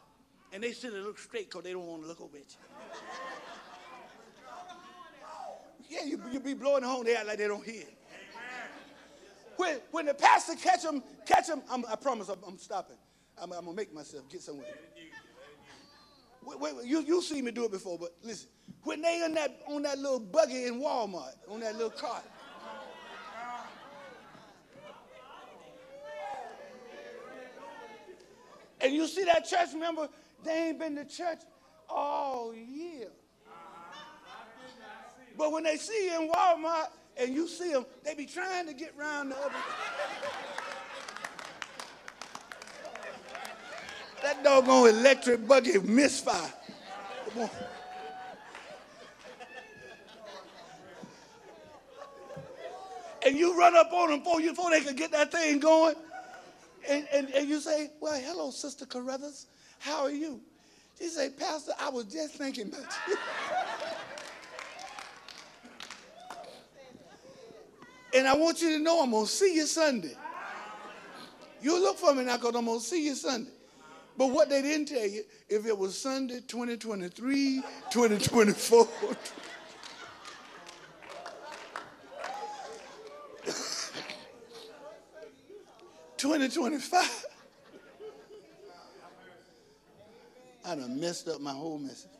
[0.53, 2.57] and they sit and look straight because they don't want to look over at you.
[5.89, 7.85] Yeah, you, you be blowing horn, they act like they don't hear.
[9.61, 12.95] When, when the pastor catch them, catch them, I'm, I promise I'm, I'm stopping.
[13.37, 14.65] I'm, I'm going to make myself get somewhere.
[16.43, 18.49] Wait, wait, wait, you, you see me do it before, but listen.
[18.81, 22.23] When they in that, on that little buggy in Walmart, on that little cart,
[28.81, 30.09] and you see that church member,
[30.43, 31.41] they ain't been to church
[31.87, 33.09] all year.
[35.37, 36.87] But when they see you in Walmart
[37.17, 39.55] and you see them, they be trying to get around the other.
[44.23, 46.53] that doggone electric buggy misfire.
[47.33, 47.49] Come on.
[53.23, 55.95] And you run up on them before, you, before they can get that thing going.
[56.89, 59.45] And, and, and you say, well, hello, Sister Carruthers.
[59.77, 60.41] How are you?
[60.97, 63.15] She say, Pastor, I was just thinking about you.
[68.13, 70.15] and I want you to know I'm going to see you Sunday.
[71.61, 73.51] You look for me now because I'm going to see you Sunday.
[74.17, 78.87] But what they didn't tell you, if it was Sunday 2023, 2024,
[86.17, 87.25] 2025.
[90.63, 92.11] I done messed up my whole message.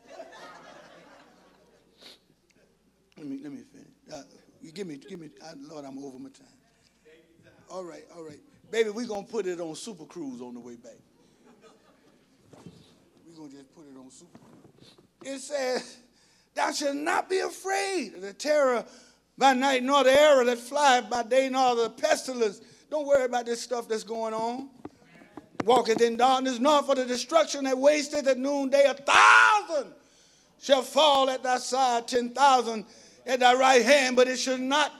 [3.16, 3.88] Let me let me finish.
[4.12, 4.22] Uh,
[4.60, 5.30] you give me give me.
[5.42, 6.46] Uh, Lord, I'm over my time.
[7.70, 8.90] All right, all right, baby.
[8.90, 10.98] We're gonna put it on Super Cruise on the way back.
[13.26, 14.38] We're gonna just put it on Super.
[14.38, 15.34] Cruise.
[15.34, 15.96] It says,
[16.54, 18.84] "Thou shalt not be afraid of the terror
[19.38, 22.60] by night, nor the arrow that flieth by day, nor the pestilence."
[22.90, 24.68] Don't worry about this stuff that's going on.
[25.64, 28.84] Walketh in darkness, nor for the destruction that wasteth at noonday.
[28.84, 29.94] A thousand
[30.60, 32.84] shall fall at thy side, ten thousand
[33.26, 34.92] at thy right hand, but it shall not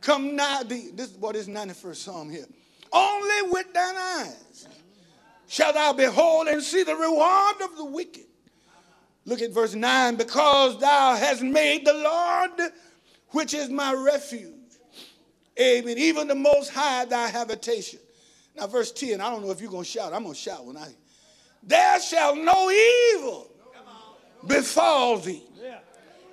[0.00, 0.90] come nigh thee.
[0.94, 2.46] This is what is 91st Psalm here.
[2.92, 4.66] Only with thine eyes
[5.46, 8.24] shall thou behold and see the reward of the wicked.
[9.26, 10.16] Look at verse 9.
[10.16, 12.72] Because thou hast made the Lord,
[13.28, 14.54] which is my refuge
[15.60, 15.98] Amen.
[15.98, 17.98] Even the most high thy habitation.
[18.56, 20.12] Now, verse 10, I don't know if you're going to shout.
[20.12, 20.88] I'm going to shout when I.
[21.62, 23.50] There shall no evil
[24.46, 25.42] befall thee,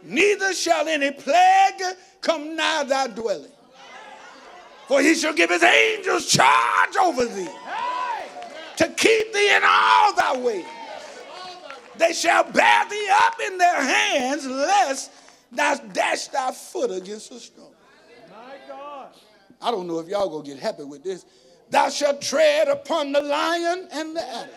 [0.04, 1.82] neither shall any plague
[2.22, 3.52] come nigh thy dwelling.
[4.88, 7.50] For he shall give his angels charge over thee
[8.78, 10.66] to keep thee in all thy ways.
[11.98, 15.12] They shall bear thee up in their hands, lest
[15.52, 17.72] thou dash thy foot against a stone.
[18.30, 19.10] My God.
[19.62, 21.26] I don't know if y'all gonna get happy with this.
[21.70, 24.52] Thou shalt tread upon the lion and the adder,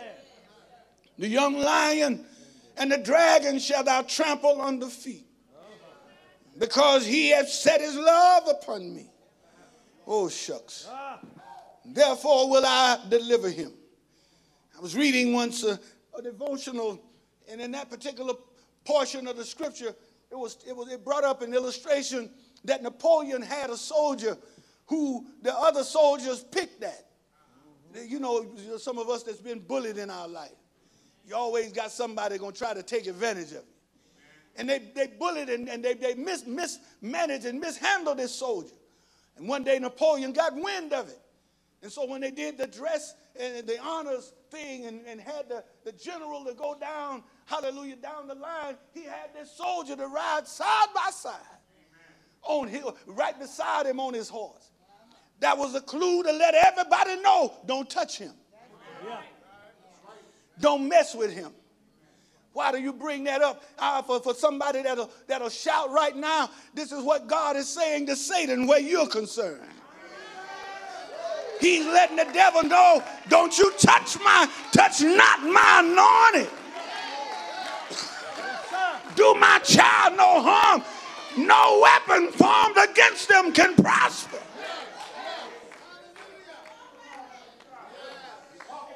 [1.18, 2.24] the young lion
[2.76, 5.26] and the dragon shall thou trample under feet,
[6.60, 9.10] because he hath set his love upon me.
[10.06, 10.88] Oh shucks.
[11.84, 13.72] Therefore will I deliver him.
[14.76, 15.80] I was reading once a,
[16.16, 17.00] a devotional,
[17.50, 18.34] and in that particular
[18.84, 19.94] portion of the scripture,
[20.30, 22.30] it was, it was it brought up an illustration
[22.64, 24.36] that Napoleon had a soldier
[24.86, 27.06] who the other soldiers picked at.
[28.06, 28.46] You know,
[28.78, 30.52] some of us that's been bullied in our life.
[31.26, 33.79] You always got somebody to try to take advantage of you.
[34.56, 38.74] And they, they bullied and, and they, they mis, mismanaged and mishandled this soldier.
[39.36, 41.20] And one day Napoleon got wind of it.
[41.82, 45.64] And so when they did the dress and the honors thing and, and had the,
[45.84, 50.46] the general to go down, hallelujah, down the line, he had this soldier to ride
[50.46, 51.34] side by side
[52.42, 54.70] on him, right beside him on his horse.
[55.40, 58.32] That was a clue to let everybody know don't touch him.
[60.60, 61.52] Don't mess with him.
[62.52, 63.62] Why do you bring that up?
[63.78, 68.06] Uh, for, for somebody that'll, that'll shout right now, this is what God is saying
[68.06, 69.62] to Satan where you're concerned.
[71.60, 76.50] He's letting the devil know, don't you touch my, touch not my anointed.
[79.14, 80.82] Do my child no harm.
[81.36, 84.38] No weapon formed against them can prosper.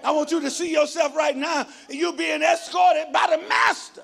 [0.04, 1.66] I want you to see yourself right now.
[1.88, 4.02] You're being escorted by the master.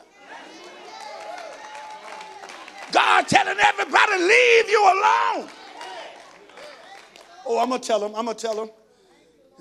[2.91, 5.49] God telling everybody, leave you alone.
[7.47, 8.71] Oh, I'm gonna tell them, I'm gonna tell them.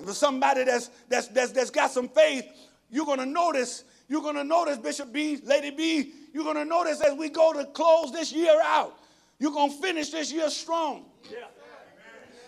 [0.04, 2.46] For somebody that's that's that's, that's got some faith,
[2.90, 7.28] you're gonna notice, you're gonna notice, Bishop B, Lady B, you're gonna notice as we
[7.28, 8.98] go to close this year out,
[9.38, 11.04] you're gonna finish this year strong.
[11.30, 11.38] Yeah.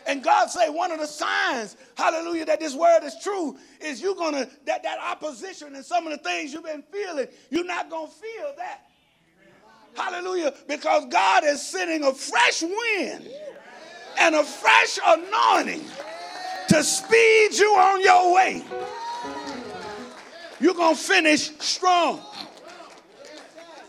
[0.07, 4.17] And God say one of the signs, hallelujah, that this word is true is you're
[4.17, 8.09] gonna that that opposition and some of the things you've been feeling, you're not gonna
[8.09, 8.87] feel that.
[9.95, 13.29] Hallelujah, because God is sending a fresh wind
[14.19, 15.85] and a fresh anointing
[16.69, 18.65] to speed you on your way.
[20.61, 22.21] You're gonna finish strong.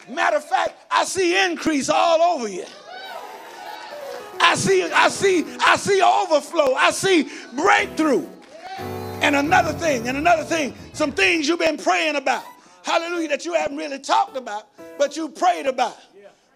[0.09, 2.65] Matter of fact, I see increase all over you.
[4.43, 6.75] I see, I see, I see overflow.
[6.75, 8.27] I see breakthrough.
[9.21, 12.43] And another thing, and another thing, some things you've been praying about.
[12.83, 14.67] Hallelujah, that you haven't really talked about,
[14.97, 15.97] but you prayed about.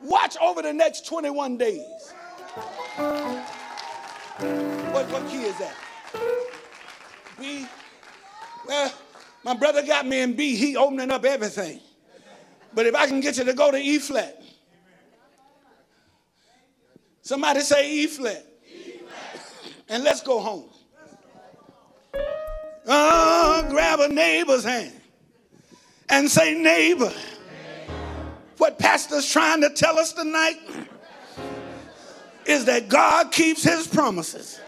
[0.02, 2.14] Watch over the next 21 days.
[4.92, 5.76] What, what key is that?
[7.40, 7.66] B.
[8.68, 8.94] Well,
[9.46, 10.56] my brother got me in B.
[10.56, 11.80] He opening up everything.
[12.74, 14.44] But if I can get you to go to E flat,
[17.28, 18.46] somebody say E flat,
[19.90, 20.70] and let's go home.
[22.88, 24.94] Uh, grab a neighbor's hand
[26.08, 27.12] and say, neighbor,
[28.58, 30.56] what pastor's trying to tell us tonight
[32.46, 34.62] is that God keeps his promises.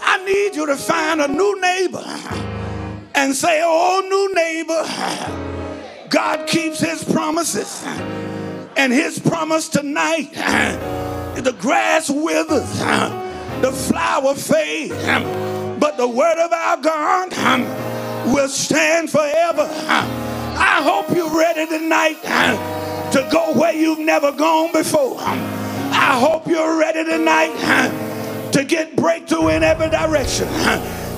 [0.00, 2.04] I need you to find a new neighbor
[3.16, 7.84] and say, oh, new neighbor, God keeps his promises.
[8.76, 10.30] And his promise tonight,
[11.36, 12.78] the grass withers,
[13.60, 14.94] the flower fades,
[15.78, 17.32] but the word of our God
[18.32, 19.68] will stand forever.
[19.70, 22.20] I hope you're ready tonight
[23.12, 25.18] to go where you've never gone before.
[25.20, 27.54] I hope you're ready tonight
[28.52, 30.48] to get breakthrough in every direction.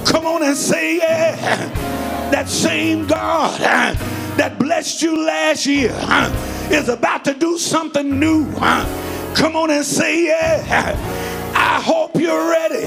[0.06, 1.90] Come on and say, yeah.
[2.30, 3.60] That same God
[4.38, 5.94] that blessed you last year
[6.70, 8.46] is about to do something new.
[9.34, 10.96] Come on and say, yeah.
[11.54, 12.86] I hope you're ready.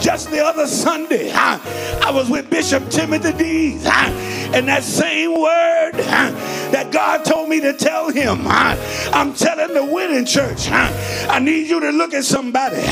[0.00, 6.90] Just the other Sunday, I was with Bishop Timothy Dees, and that same word that
[6.90, 11.90] God told me to tell him, I'm telling the winning church, I need you to
[11.90, 12.82] look at somebody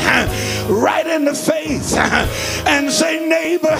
[0.71, 3.75] right in the face and say, neighbor,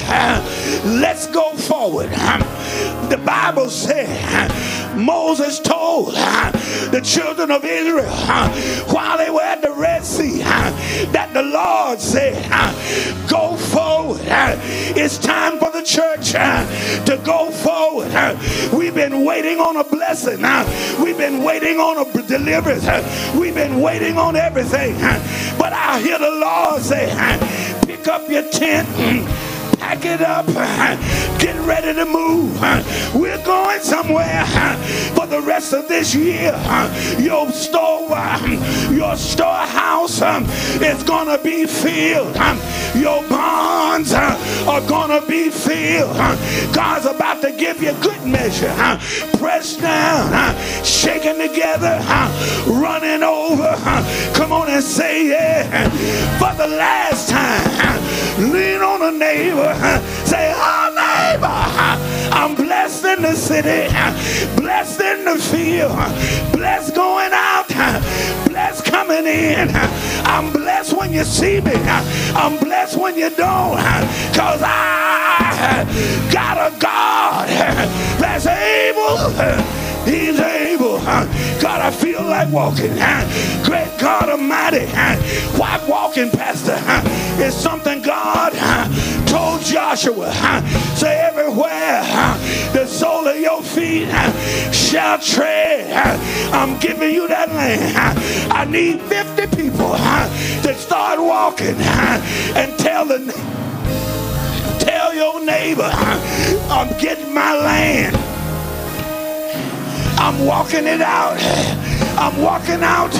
[0.99, 2.09] let's go forward.
[2.09, 4.51] The Bible said
[4.95, 8.11] Moses told the children of Israel
[8.93, 12.49] while they were at the Red Sea that the Lord said,
[13.29, 14.21] Go forward.
[14.23, 18.11] It's time for the church to go forward.
[18.73, 20.41] We've been waiting on a blessing.
[21.03, 22.85] We've been waiting on a deliverance.
[23.35, 24.95] We've been waiting on everything.
[25.57, 27.09] But I hear the Lord say,
[27.85, 29.50] Pick up your tent hmm,
[29.81, 30.45] pack it up,
[31.39, 32.61] get ready to move.
[33.15, 34.45] We're going somewhere
[35.15, 36.53] for the rest of this year.
[37.19, 38.07] Your store,
[38.91, 40.21] your storehouse
[40.81, 42.35] is gonna be filled.
[42.95, 46.15] Your bonds are gonna be filled.
[46.73, 48.73] God's about to give you good measure,
[49.39, 51.97] pressed down, shaken together,
[52.67, 53.75] running over.
[54.35, 55.89] Come on and say yeah.
[56.37, 59.70] For the last time, lean on a neighbor
[60.25, 61.47] Say, oh, neighbor,
[62.35, 63.87] I'm blessed in the city,
[64.55, 65.95] blessed in the field,
[66.53, 67.67] blessed going out,
[68.47, 69.69] blessed coming in.
[70.25, 75.85] I'm blessed when you see me, I'm blessed when you don't, because I
[76.31, 77.47] got a God
[78.19, 79.17] that's able.
[80.05, 80.97] He's able.
[80.99, 82.93] God, I feel like walking.
[83.63, 84.87] Great God Almighty.
[85.57, 86.77] Why walking, Pastor?
[87.37, 88.53] It's something God
[89.31, 90.29] told Joshua,
[90.95, 92.03] say everywhere
[92.73, 94.09] the sole of your feet
[94.73, 96.19] shall tread,
[96.51, 98.19] I'm giving you that land.
[98.51, 101.75] I need 50 people to start walking
[102.59, 103.19] and tell the
[104.79, 105.89] tell your neighbor,
[106.69, 108.17] I'm getting my land.
[110.19, 111.39] I'm walking it out.
[112.17, 113.11] I'm walking out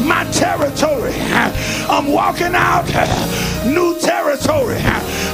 [0.00, 1.14] my territory.
[1.88, 2.86] I'm walking out
[3.64, 4.78] new territory.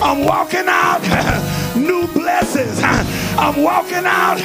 [0.03, 1.03] I'm walking out
[1.77, 2.81] new blessings.
[2.83, 4.39] I'm walking out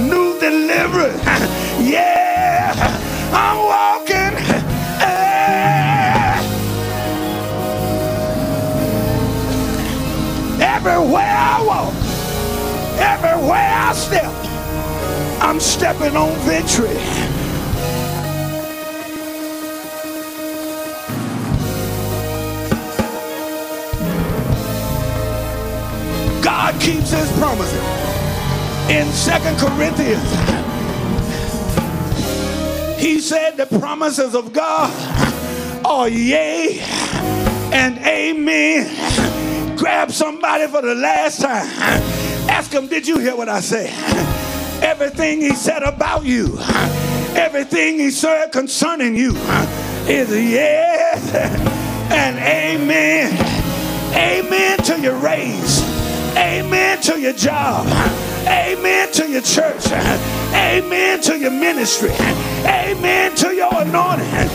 [0.00, 1.22] new deliverance.
[1.80, 2.72] Yeah,
[3.32, 4.34] I'm walking.
[5.00, 5.32] Eh.
[10.60, 11.94] Everywhere I walk,
[12.98, 14.32] everywhere I step,
[15.42, 17.41] I'm stepping on victory.
[26.52, 27.82] God keeps his promises.
[28.90, 30.22] In Second Corinthians,
[33.00, 34.92] he said the promises of God
[35.86, 36.78] are yea
[37.72, 39.78] and amen.
[39.78, 41.66] Grab somebody for the last time.
[42.50, 43.90] Ask him, did you hear what I said?
[44.84, 46.58] Everything he said about you,
[47.34, 49.30] everything he said concerning you
[50.06, 51.34] is yes
[52.12, 53.32] and amen.
[54.14, 55.81] Amen to your raise.
[56.36, 57.86] Amen to your job.
[58.46, 59.86] Amen to your church.
[60.52, 62.10] Amen to your ministry.
[62.64, 64.50] Amen to your anointing.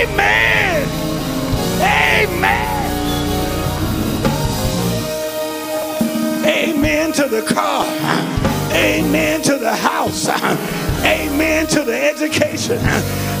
[0.00, 0.88] Amen.
[1.80, 2.68] Amen.
[6.46, 7.84] Amen to the car.
[8.72, 10.28] Amen to the house.
[10.28, 12.78] Amen to the education.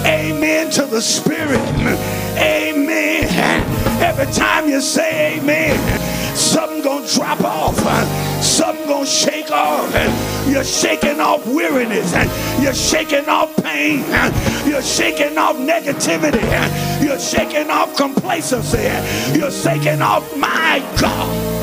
[0.04, 2.17] Amen to the spirit.
[2.40, 3.64] Amen.
[4.02, 5.76] Every time you say amen,
[6.36, 7.76] something gonna drop off.
[8.42, 9.92] Something gonna shake off.
[10.48, 12.12] You're shaking off weariness.
[12.62, 14.04] You're shaking off pain.
[14.66, 16.42] You're shaking off negativity.
[17.02, 18.88] You're shaking off complacency.
[19.36, 21.58] You're shaking off my God.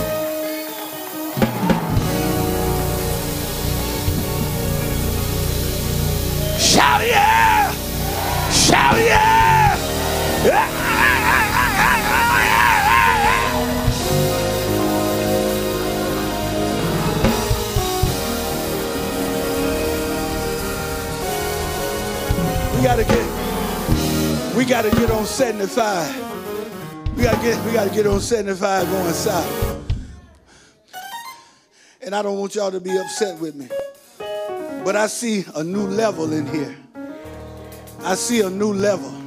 [6.59, 7.71] Shout yeah!
[8.51, 9.44] Shout yeah!
[10.45, 10.51] We
[22.83, 27.17] gotta get, we gotta get on 75.
[27.17, 29.83] We gotta get, we gotta get on 75 going south.
[32.01, 33.67] And I don't want y'all to be upset with me.
[34.83, 36.77] But I see a new level in here.
[38.01, 39.24] I see a new level.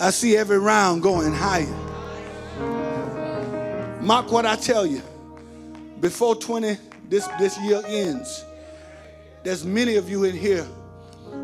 [0.00, 1.66] I see every round going higher.
[4.00, 5.02] Mark what I tell you.
[6.00, 6.78] Before 20
[7.10, 8.46] this this year ends,
[9.42, 10.66] there's many of you in here.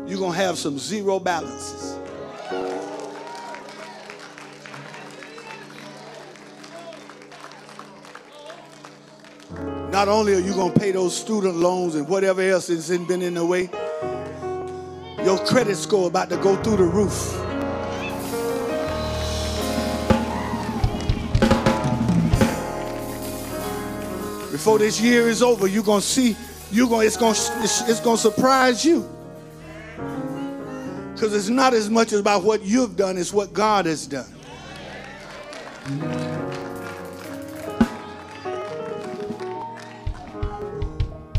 [0.07, 1.99] You're gonna have some zero balances.
[9.91, 13.23] Not only are you going to pay those student loans and whatever else has been
[13.23, 13.69] in the way,
[15.23, 17.46] your credit score about to go through the roof.
[24.67, 26.35] Before this year is over, you're to see,
[26.73, 27.31] you're gonna, it's going
[27.63, 29.07] it's, it's to surprise you.
[31.13, 34.25] Because it's not as much about what you've done, it's what God has done.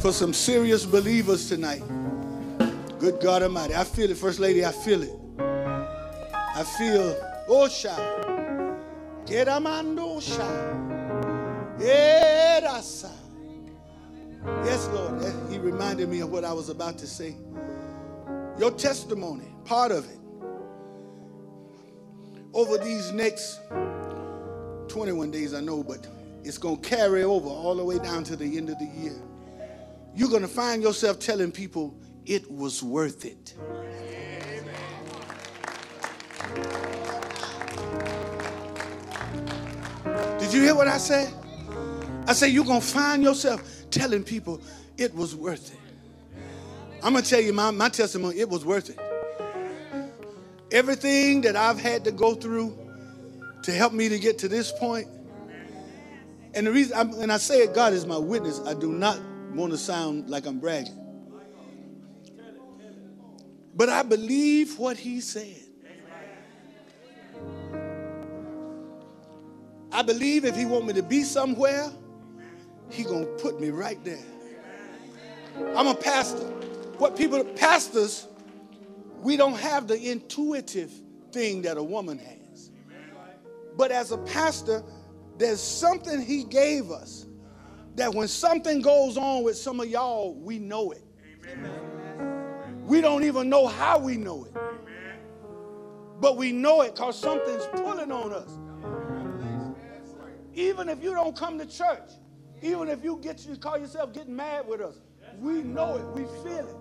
[0.00, 1.82] for some serious believers tonight.
[2.98, 3.74] Good God Almighty.
[3.74, 4.64] I feel it, First Lady.
[4.64, 5.12] I feel it.
[5.38, 7.14] I feel,
[7.46, 8.00] oh, shout.
[9.26, 10.20] Keramando oh,
[14.78, 15.22] Yes, Lord.
[15.24, 17.36] Eh, he reminded me of what I was about to say.
[18.58, 20.18] Your testimony, part of it,
[22.54, 23.60] over these next
[24.88, 26.06] 21 days, I know, but
[26.44, 29.20] it's going to carry over all the way down to the end of the year
[30.18, 33.54] you're going to find yourself telling people it was worth it.
[40.40, 41.32] Did you hear what I said?
[42.26, 43.62] I said, you're going to find yourself
[43.98, 44.60] telling people
[44.96, 45.80] it was worth it.
[47.02, 48.98] I'm going to tell you my, my testimony, it was worth it.
[50.70, 52.78] Everything that I've had to go through
[53.64, 55.08] to help me to get to this point,
[56.54, 59.20] and the reason, I'm, and I say it, God is my witness, I do not
[59.52, 60.94] want to sound like I'm bragging.
[63.74, 65.56] But I believe what he said.
[69.90, 71.90] I believe if he want me to be somewhere,
[72.90, 74.24] he gonna put me right there.
[75.76, 76.46] I'm a pastor.
[76.98, 78.26] What people, pastors,
[79.22, 80.92] we don't have the intuitive
[81.32, 82.70] thing that a woman has.
[83.76, 84.82] But as a pastor,
[85.36, 87.26] there's something he gave us
[87.94, 91.04] that when something goes on with some of y'all, we know it.
[92.84, 94.54] We don't even know how we know it.
[96.20, 98.50] But we know it because something's pulling on us.
[100.54, 102.10] Even if you don't come to church,
[102.62, 105.00] even if you get you call yourself getting mad with us,
[105.38, 106.76] we know it, we feel it.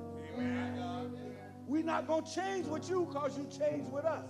[1.68, 4.24] We're not gonna change with you because you changed with us.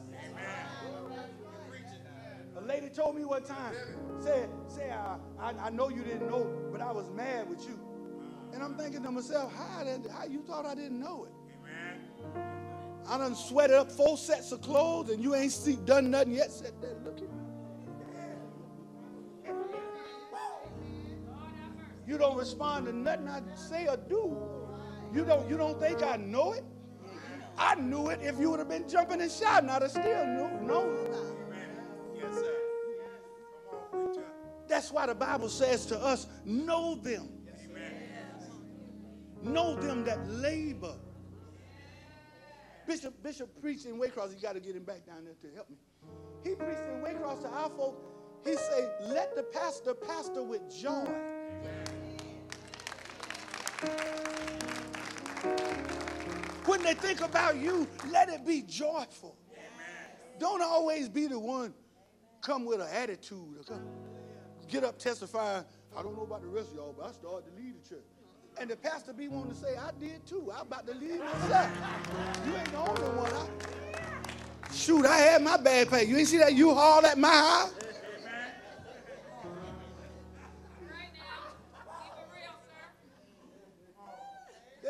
[2.57, 3.73] A lady told me one time,
[4.19, 7.79] said, say, I, I, I know you didn't know, but I was mad with you.
[8.51, 11.33] And I'm thinking to myself, how, did, how you thought I didn't know it?
[13.07, 16.51] I done sweated up four sets of clothes and you ain't see, done nothing yet.
[16.51, 16.73] Said
[17.05, 17.36] look at
[22.07, 24.37] You don't respond to nothing I say or do.
[25.13, 26.63] You don't, you don't think I know it?
[27.57, 28.19] I knew it.
[28.21, 30.49] If you would have been jumping and shouting, I'd have still knew.
[30.61, 30.95] No.
[32.15, 32.53] Yes, sir.
[33.93, 34.17] On.
[34.67, 37.29] That's why the Bible says to us, know them.
[39.43, 40.95] Know them that labor.
[42.85, 44.33] Bishop, Bishop preached in Waycross.
[44.33, 45.75] You got to get him back down there to help me.
[46.43, 48.01] He preached in Waycross to our folk.
[48.45, 51.05] He said, let the pastor pastor with joy.
[56.65, 59.37] When they think about you, let it be joyful.
[60.39, 61.73] Don't always be the one
[62.41, 63.57] come with an attitude.
[63.67, 63.81] Come,
[64.67, 65.65] get up testifying.
[65.97, 68.05] I don't know about the rest of y'all, but I started to lead the church.
[68.59, 70.51] And the pastor be wanting to say, I did too.
[70.53, 71.71] I'm about to lead myself.
[72.45, 73.31] You ain't the only one.
[73.31, 76.05] I, shoot, I had my bad pay.
[76.05, 77.73] You ain't see that you haul at my house?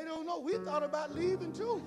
[0.08, 0.40] Don't know.
[0.40, 1.82] We thought about leaving too.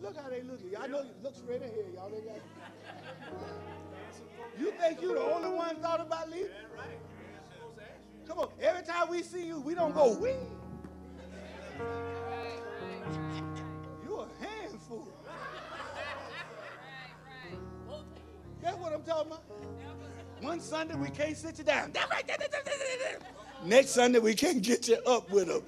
[0.00, 0.60] Look how they look.
[0.78, 2.10] I know you look straight ahead, y'all.
[2.10, 2.36] They got,
[4.58, 6.48] you think you the only one thought about leaving?
[8.26, 8.48] Come on.
[8.60, 10.30] Every time we see you, we don't go, we.
[14.06, 15.08] You're a handful.
[18.62, 19.44] That's what I'm talking about.
[20.40, 21.92] One Sunday we can't sit you down.
[23.62, 25.62] Next Sunday we can't get you up with them.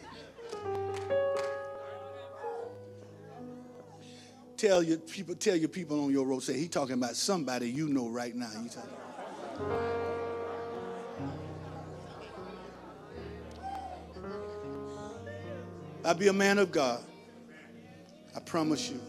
[4.57, 7.89] Tell your people, tell your people on your road, say he talking about somebody you
[7.89, 8.51] know right now.
[8.63, 8.91] You talking.
[16.05, 17.03] I'll be a man of God.
[18.35, 19.01] I promise you.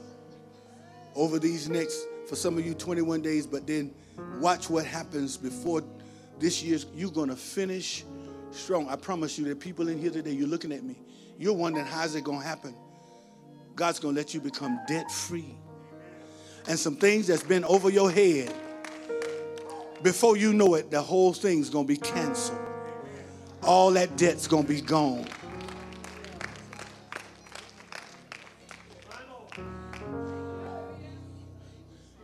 [1.16, 3.94] Over these next, for some of you, 21 days, but then
[4.40, 5.84] watch what happens before
[6.40, 8.04] this year's, you're going to finish
[8.52, 8.88] strong.
[8.90, 10.96] I promise you, there people in here today, you're looking at me.
[11.38, 12.76] You're wondering, how's it going to happen?
[13.76, 15.56] God's going to let you become debt free.
[16.68, 18.54] And some things that's been over your head,
[20.04, 22.60] before you know it, the whole thing's going to be canceled.
[23.64, 25.26] All that debt's going to be gone.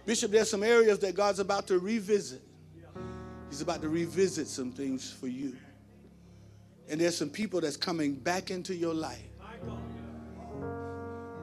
[0.06, 2.42] Bishop, there's some areas that God's about to revisit.
[3.50, 5.56] He's about to revisit some things for you.
[6.90, 9.22] And there's some people that's coming back into your life.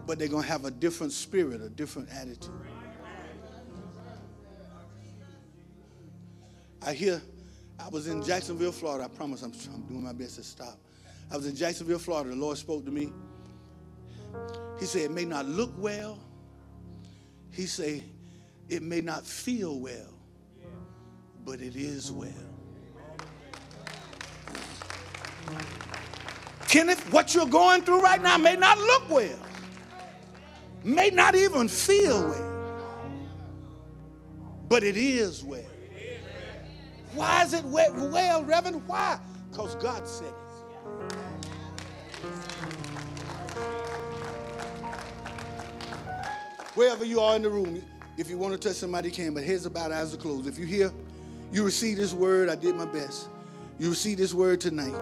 [0.06, 2.50] But they're going to have a different spirit, a different attitude.
[6.82, 7.20] I hear,
[7.78, 9.04] I was in Jacksonville, Florida.
[9.04, 10.78] I promise I'm, I'm doing my best to stop.
[11.30, 12.30] I was in Jacksonville, Florida.
[12.30, 13.12] The Lord spoke to me.
[14.78, 16.18] He said, It may not look well.
[17.52, 18.02] He said,
[18.68, 20.14] It may not feel well,
[21.44, 22.49] but it is well.
[26.68, 29.38] Kenneth, what you're going through right now may not look well,
[30.84, 32.72] may not even feel well,
[34.68, 35.64] but it is well.
[37.14, 38.86] Why is it well, Reverend?
[38.86, 39.18] Why?
[39.50, 40.34] Because God said it.
[46.76, 47.82] Wherever you are in the room,
[48.16, 50.46] if you want to touch somebody, you can, but heads about, eyes are closed.
[50.46, 50.92] If you hear,
[51.52, 53.28] you receive this word, I did my best.
[53.80, 54.94] You receive this word tonight.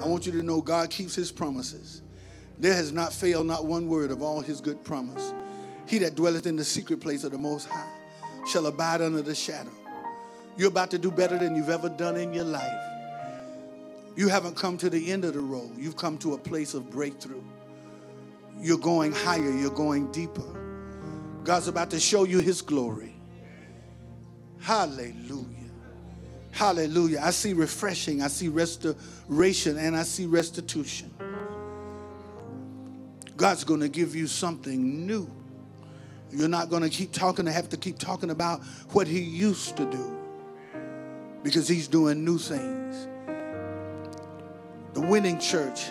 [0.00, 2.02] I want you to know God keeps his promises.
[2.58, 5.32] There has not failed not one word of all his good promise.
[5.86, 7.90] He that dwelleth in the secret place of the Most High
[8.46, 9.70] shall abide under the shadow.
[10.56, 12.86] You're about to do better than you've ever done in your life.
[14.16, 15.72] You haven't come to the end of the road.
[15.78, 17.42] You've come to a place of breakthrough.
[18.60, 19.50] You're going higher.
[19.50, 20.44] You're going deeper.
[21.44, 23.14] God's about to show you his glory.
[24.60, 25.59] Hallelujah.
[26.50, 27.20] Hallelujah.
[27.22, 31.10] I see refreshing, I see restoration, and I see restitution.
[33.36, 35.30] God's going to give you something new.
[36.30, 39.76] You're not going to keep talking to have to keep talking about what he used
[39.78, 40.16] to do
[41.42, 43.08] because he's doing new things.
[44.92, 45.86] The winning church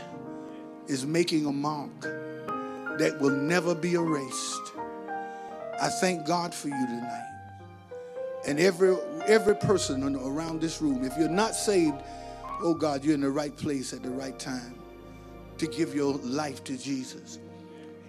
[0.88, 4.74] is making a mark that will never be erased.
[5.82, 7.29] I thank God for you tonight.
[8.48, 11.98] And every every person around this room, if you're not saved,
[12.62, 14.80] oh God, you're in the right place at the right time
[15.58, 17.40] to give your life to Jesus.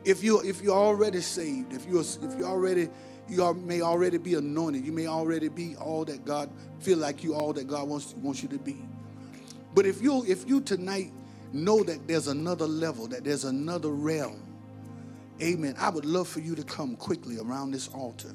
[0.05, 2.89] If you if you're already saved, if you're if you already
[3.29, 6.51] you are, may already be anointed, you may already be all that God
[6.81, 8.77] feel like you all that God wants wants you to be.
[9.75, 11.13] But if you if you tonight
[11.53, 14.43] know that there's another level, that there's another realm,
[15.43, 15.75] amen.
[15.79, 18.35] I would love for you to come quickly around this altar.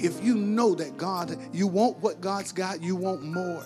[0.00, 3.64] If you know that God, you want what God's got, you want more.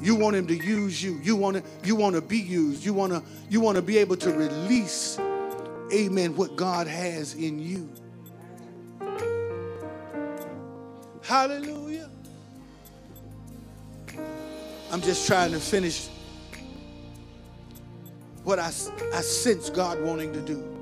[0.00, 1.18] You want him to use you.
[1.22, 2.84] You want to you want to be used.
[2.84, 5.18] You want to you want to be able to release
[5.92, 7.88] amen what God has in you.
[11.22, 12.08] Hallelujah.
[14.92, 16.08] I'm just trying to finish
[18.44, 18.70] what I, I
[19.22, 20.75] sense God wanting to do.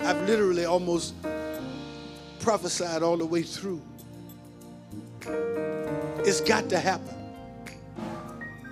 [0.00, 1.14] I've literally almost
[2.40, 3.82] prophesied all the way through.
[6.24, 7.14] It's got to happen.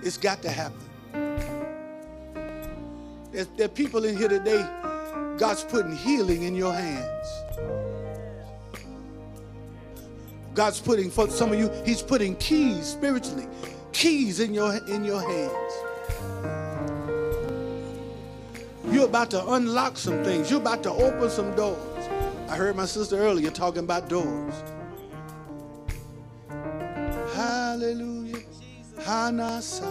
[0.03, 0.89] It's got to happen.
[3.31, 4.65] There's, there are people in here today,
[5.37, 7.27] God's putting healing in your hands.
[10.55, 13.47] God's putting, for some of you, He's putting keys spiritually,
[13.93, 16.58] keys in your, in your hands.
[18.99, 20.51] You're about to unlock some things.
[20.51, 22.09] You're about to open some doors.
[22.49, 24.53] I heard my sister earlier talking about doors.
[27.33, 28.43] Hallelujah.
[28.97, 29.87] Hanasa.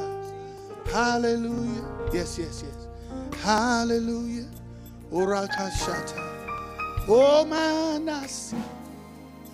[0.93, 1.89] Hallelujah.
[2.13, 3.41] Yes, yes, yes.
[3.43, 4.45] Hallelujah.
[5.11, 6.19] Orakashata.
[7.09, 8.63] Oh, manasi.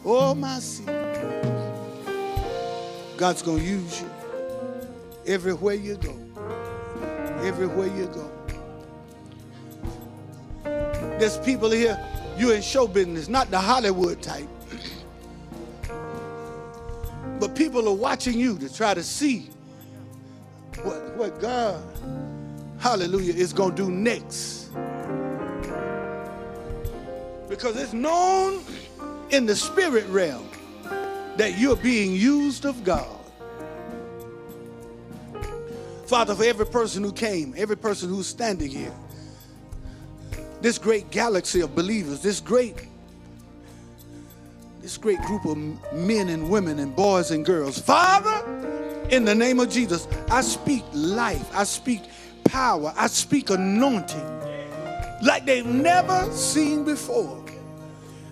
[0.05, 0.85] Oh, masi.
[3.17, 4.11] God's to use you
[5.29, 6.19] everywhere you go.
[7.45, 8.44] Everywhere you go.
[11.19, 11.99] There's people here,
[12.37, 14.49] you're in show business, not the Hollywood type.
[17.45, 19.51] but people are watching you to try to see
[20.83, 21.83] what, what God,
[22.79, 24.71] hallelujah, is going to do next.
[27.49, 28.65] Because it's known
[29.31, 30.49] in the spirit realm
[31.37, 33.21] that you're being used of God.
[36.07, 38.93] Father, for every person who came, every person who's standing here,
[40.65, 42.89] this great galaxy of believers, this great
[44.81, 45.59] this great group of
[45.93, 47.79] men and women and boys and girls.
[47.79, 48.43] Father,
[49.11, 51.55] in the name of Jesus, I speak life.
[51.55, 52.01] I speak
[52.45, 52.95] power.
[52.97, 54.27] I speak anointing
[55.23, 57.45] like they've never seen before.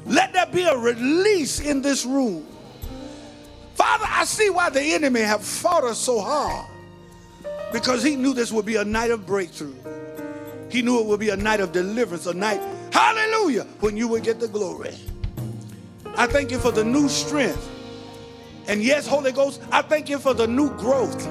[0.06, 2.46] Let there be a release in this room.
[3.74, 6.66] Father, I see why the enemy have fought us so hard
[7.74, 9.74] because he knew this would be a night of breakthrough.
[10.72, 12.58] He knew it would be a night of deliverance, a night,
[12.94, 14.94] hallelujah, when you would get the glory.
[16.16, 17.68] I thank you for the new strength.
[18.68, 21.26] And yes, Holy Ghost, I thank you for the new growth.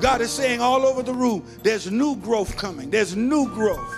[0.00, 2.90] God is saying all over the room, there's new growth coming.
[2.90, 3.94] There's new growth.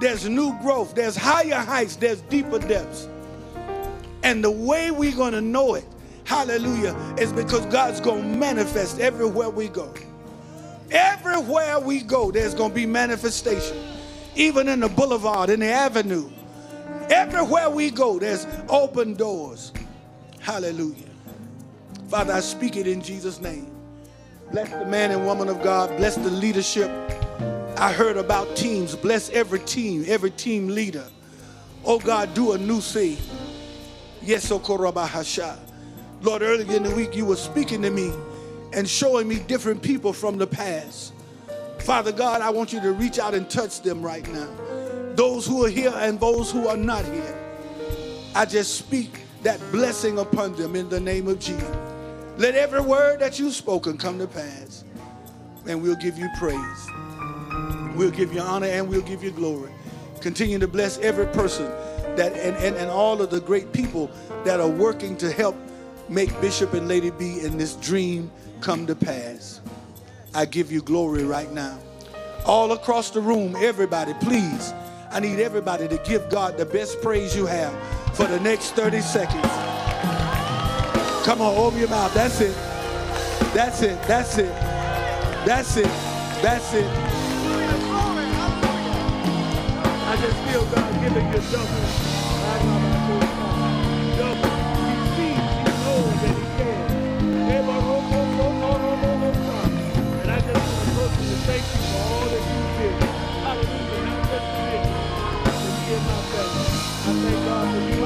[0.00, 0.96] There's new growth.
[0.96, 1.94] There's higher heights.
[1.94, 3.08] There's deeper depths.
[4.24, 5.84] And the way we're going to know it,
[6.24, 9.94] hallelujah, is because God's going to manifest everywhere we go.
[10.90, 13.76] Everywhere we go, there's going to be manifestation.
[14.36, 16.30] Even in the boulevard, in the avenue.
[17.10, 19.72] Everywhere we go, there's open doors.
[20.40, 21.06] Hallelujah.
[22.08, 23.70] Father, I speak it in Jesus' name.
[24.52, 25.96] Bless the man and woman of God.
[25.96, 26.90] Bless the leadership.
[27.76, 28.94] I heard about teams.
[28.94, 31.06] Bless every team, every team leader.
[31.84, 33.16] Oh God, do a new thing.
[34.22, 35.58] Yes, oh, Okorabahasha.
[36.22, 38.12] Lord, earlier in the week you were speaking to me
[38.74, 41.14] and showing me different people from the past.
[41.78, 44.48] Father God, I want you to reach out and touch them right now.
[45.14, 47.38] Those who are here and those who are not here.
[48.34, 51.76] I just speak that blessing upon them in the name of Jesus.
[52.36, 54.84] Let every word that you've spoken come to pass.
[55.68, 56.88] And we'll give you praise.
[57.94, 59.70] We'll give you honor and we'll give you glory.
[60.20, 61.66] Continue to bless every person
[62.16, 64.10] that and, and, and all of the great people
[64.44, 65.56] that are working to help
[66.08, 68.30] make Bishop and Lady B in this dream
[68.64, 69.60] come to pass.
[70.34, 71.78] I give you glory right now.
[72.46, 74.72] All across the room, everybody, please.
[75.10, 77.74] I need everybody to give God the best praise you have
[78.16, 79.44] for the next 30 seconds.
[81.26, 82.14] Come on, open your mouth.
[82.14, 82.56] That's it.
[83.52, 84.00] That's it.
[84.08, 84.54] That's it.
[85.44, 85.84] That's it.
[86.40, 86.86] That's it.
[90.06, 92.93] I just feel God giving you double.
[101.46, 102.96] Thank you for all that you did.
[103.44, 104.04] Hallelujah.
[104.06, 106.68] Not just for me, and my family.
[107.06, 108.04] I thank God for you.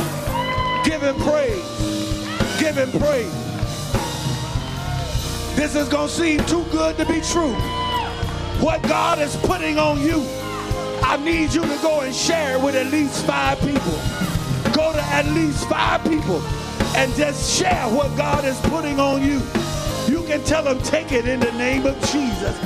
[0.85, 1.65] Give him praise.
[2.61, 3.33] Give him praise.
[5.57, 7.55] This is going to seem too good to be true.
[8.61, 10.25] What God is putting on you,
[11.03, 13.99] I need you to go and share it with at least five people.
[14.75, 16.43] Go to at least five people
[16.97, 19.41] and just share what God is putting on you.
[20.07, 22.59] You can tell them, take it in the name of Jesus.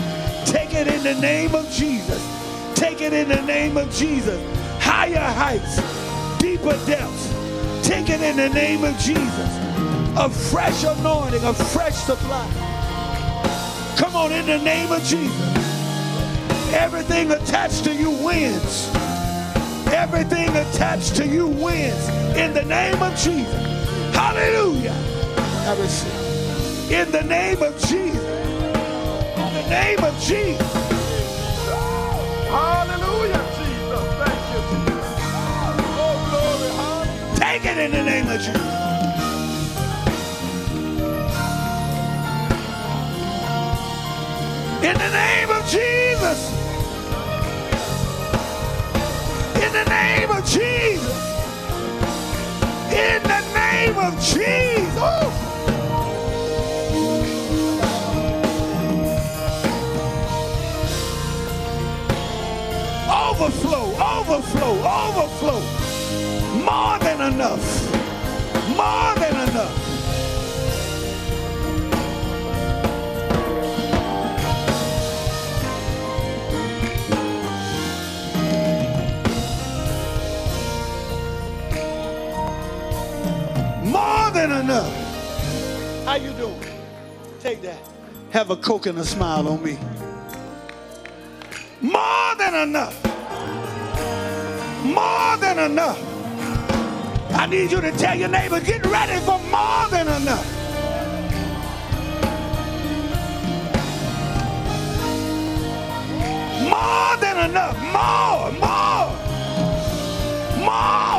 [0.51, 2.25] Take it in the name of Jesus.
[2.75, 4.41] Take it in the name of Jesus.
[4.83, 5.77] Higher heights,
[6.39, 7.29] deeper depths.
[7.87, 9.59] Take it in the name of Jesus.
[10.17, 12.49] A fresh anointing, a fresh supply.
[13.97, 15.37] Come on, in the name of Jesus.
[16.73, 18.91] Everything attached to you wins.
[19.93, 22.09] Everything attached to you wins.
[22.37, 24.15] In the name of Jesus.
[24.15, 24.95] Hallelujah.
[25.67, 26.93] I receive.
[26.93, 28.25] In the name of Jesus.
[29.37, 30.73] In the name of Jesus.
[32.49, 34.07] Hallelujah, Jesus.
[34.21, 35.07] Thank you, Jesus.
[36.01, 36.71] Oh, glory.
[36.81, 37.37] Hallelujah.
[37.37, 38.79] Take it in the name of Jesus.
[44.83, 46.58] In the name of Jesus.
[49.69, 51.43] In the name of Jesus.
[52.91, 55.29] In the name of Jesus.
[63.11, 65.61] Overflow, overflow, overflow.
[66.65, 67.65] More than enough.
[68.75, 69.78] More than enough.
[84.59, 86.05] Than enough.
[86.05, 86.61] How you doing?
[87.39, 87.79] Take that.
[88.31, 89.79] Have a coke and a smile on me.
[91.81, 92.97] More than enough.
[94.85, 96.01] More than enough.
[97.35, 100.47] I need you to tell your neighbor, get ready for more than enough.
[106.69, 107.77] More than enough.
[107.93, 109.07] More, more,
[110.67, 111.18] more,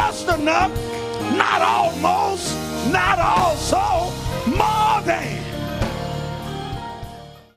[0.00, 0.72] just enough,
[1.36, 2.56] not almost,
[2.90, 4.10] not also,
[4.46, 5.39] more than.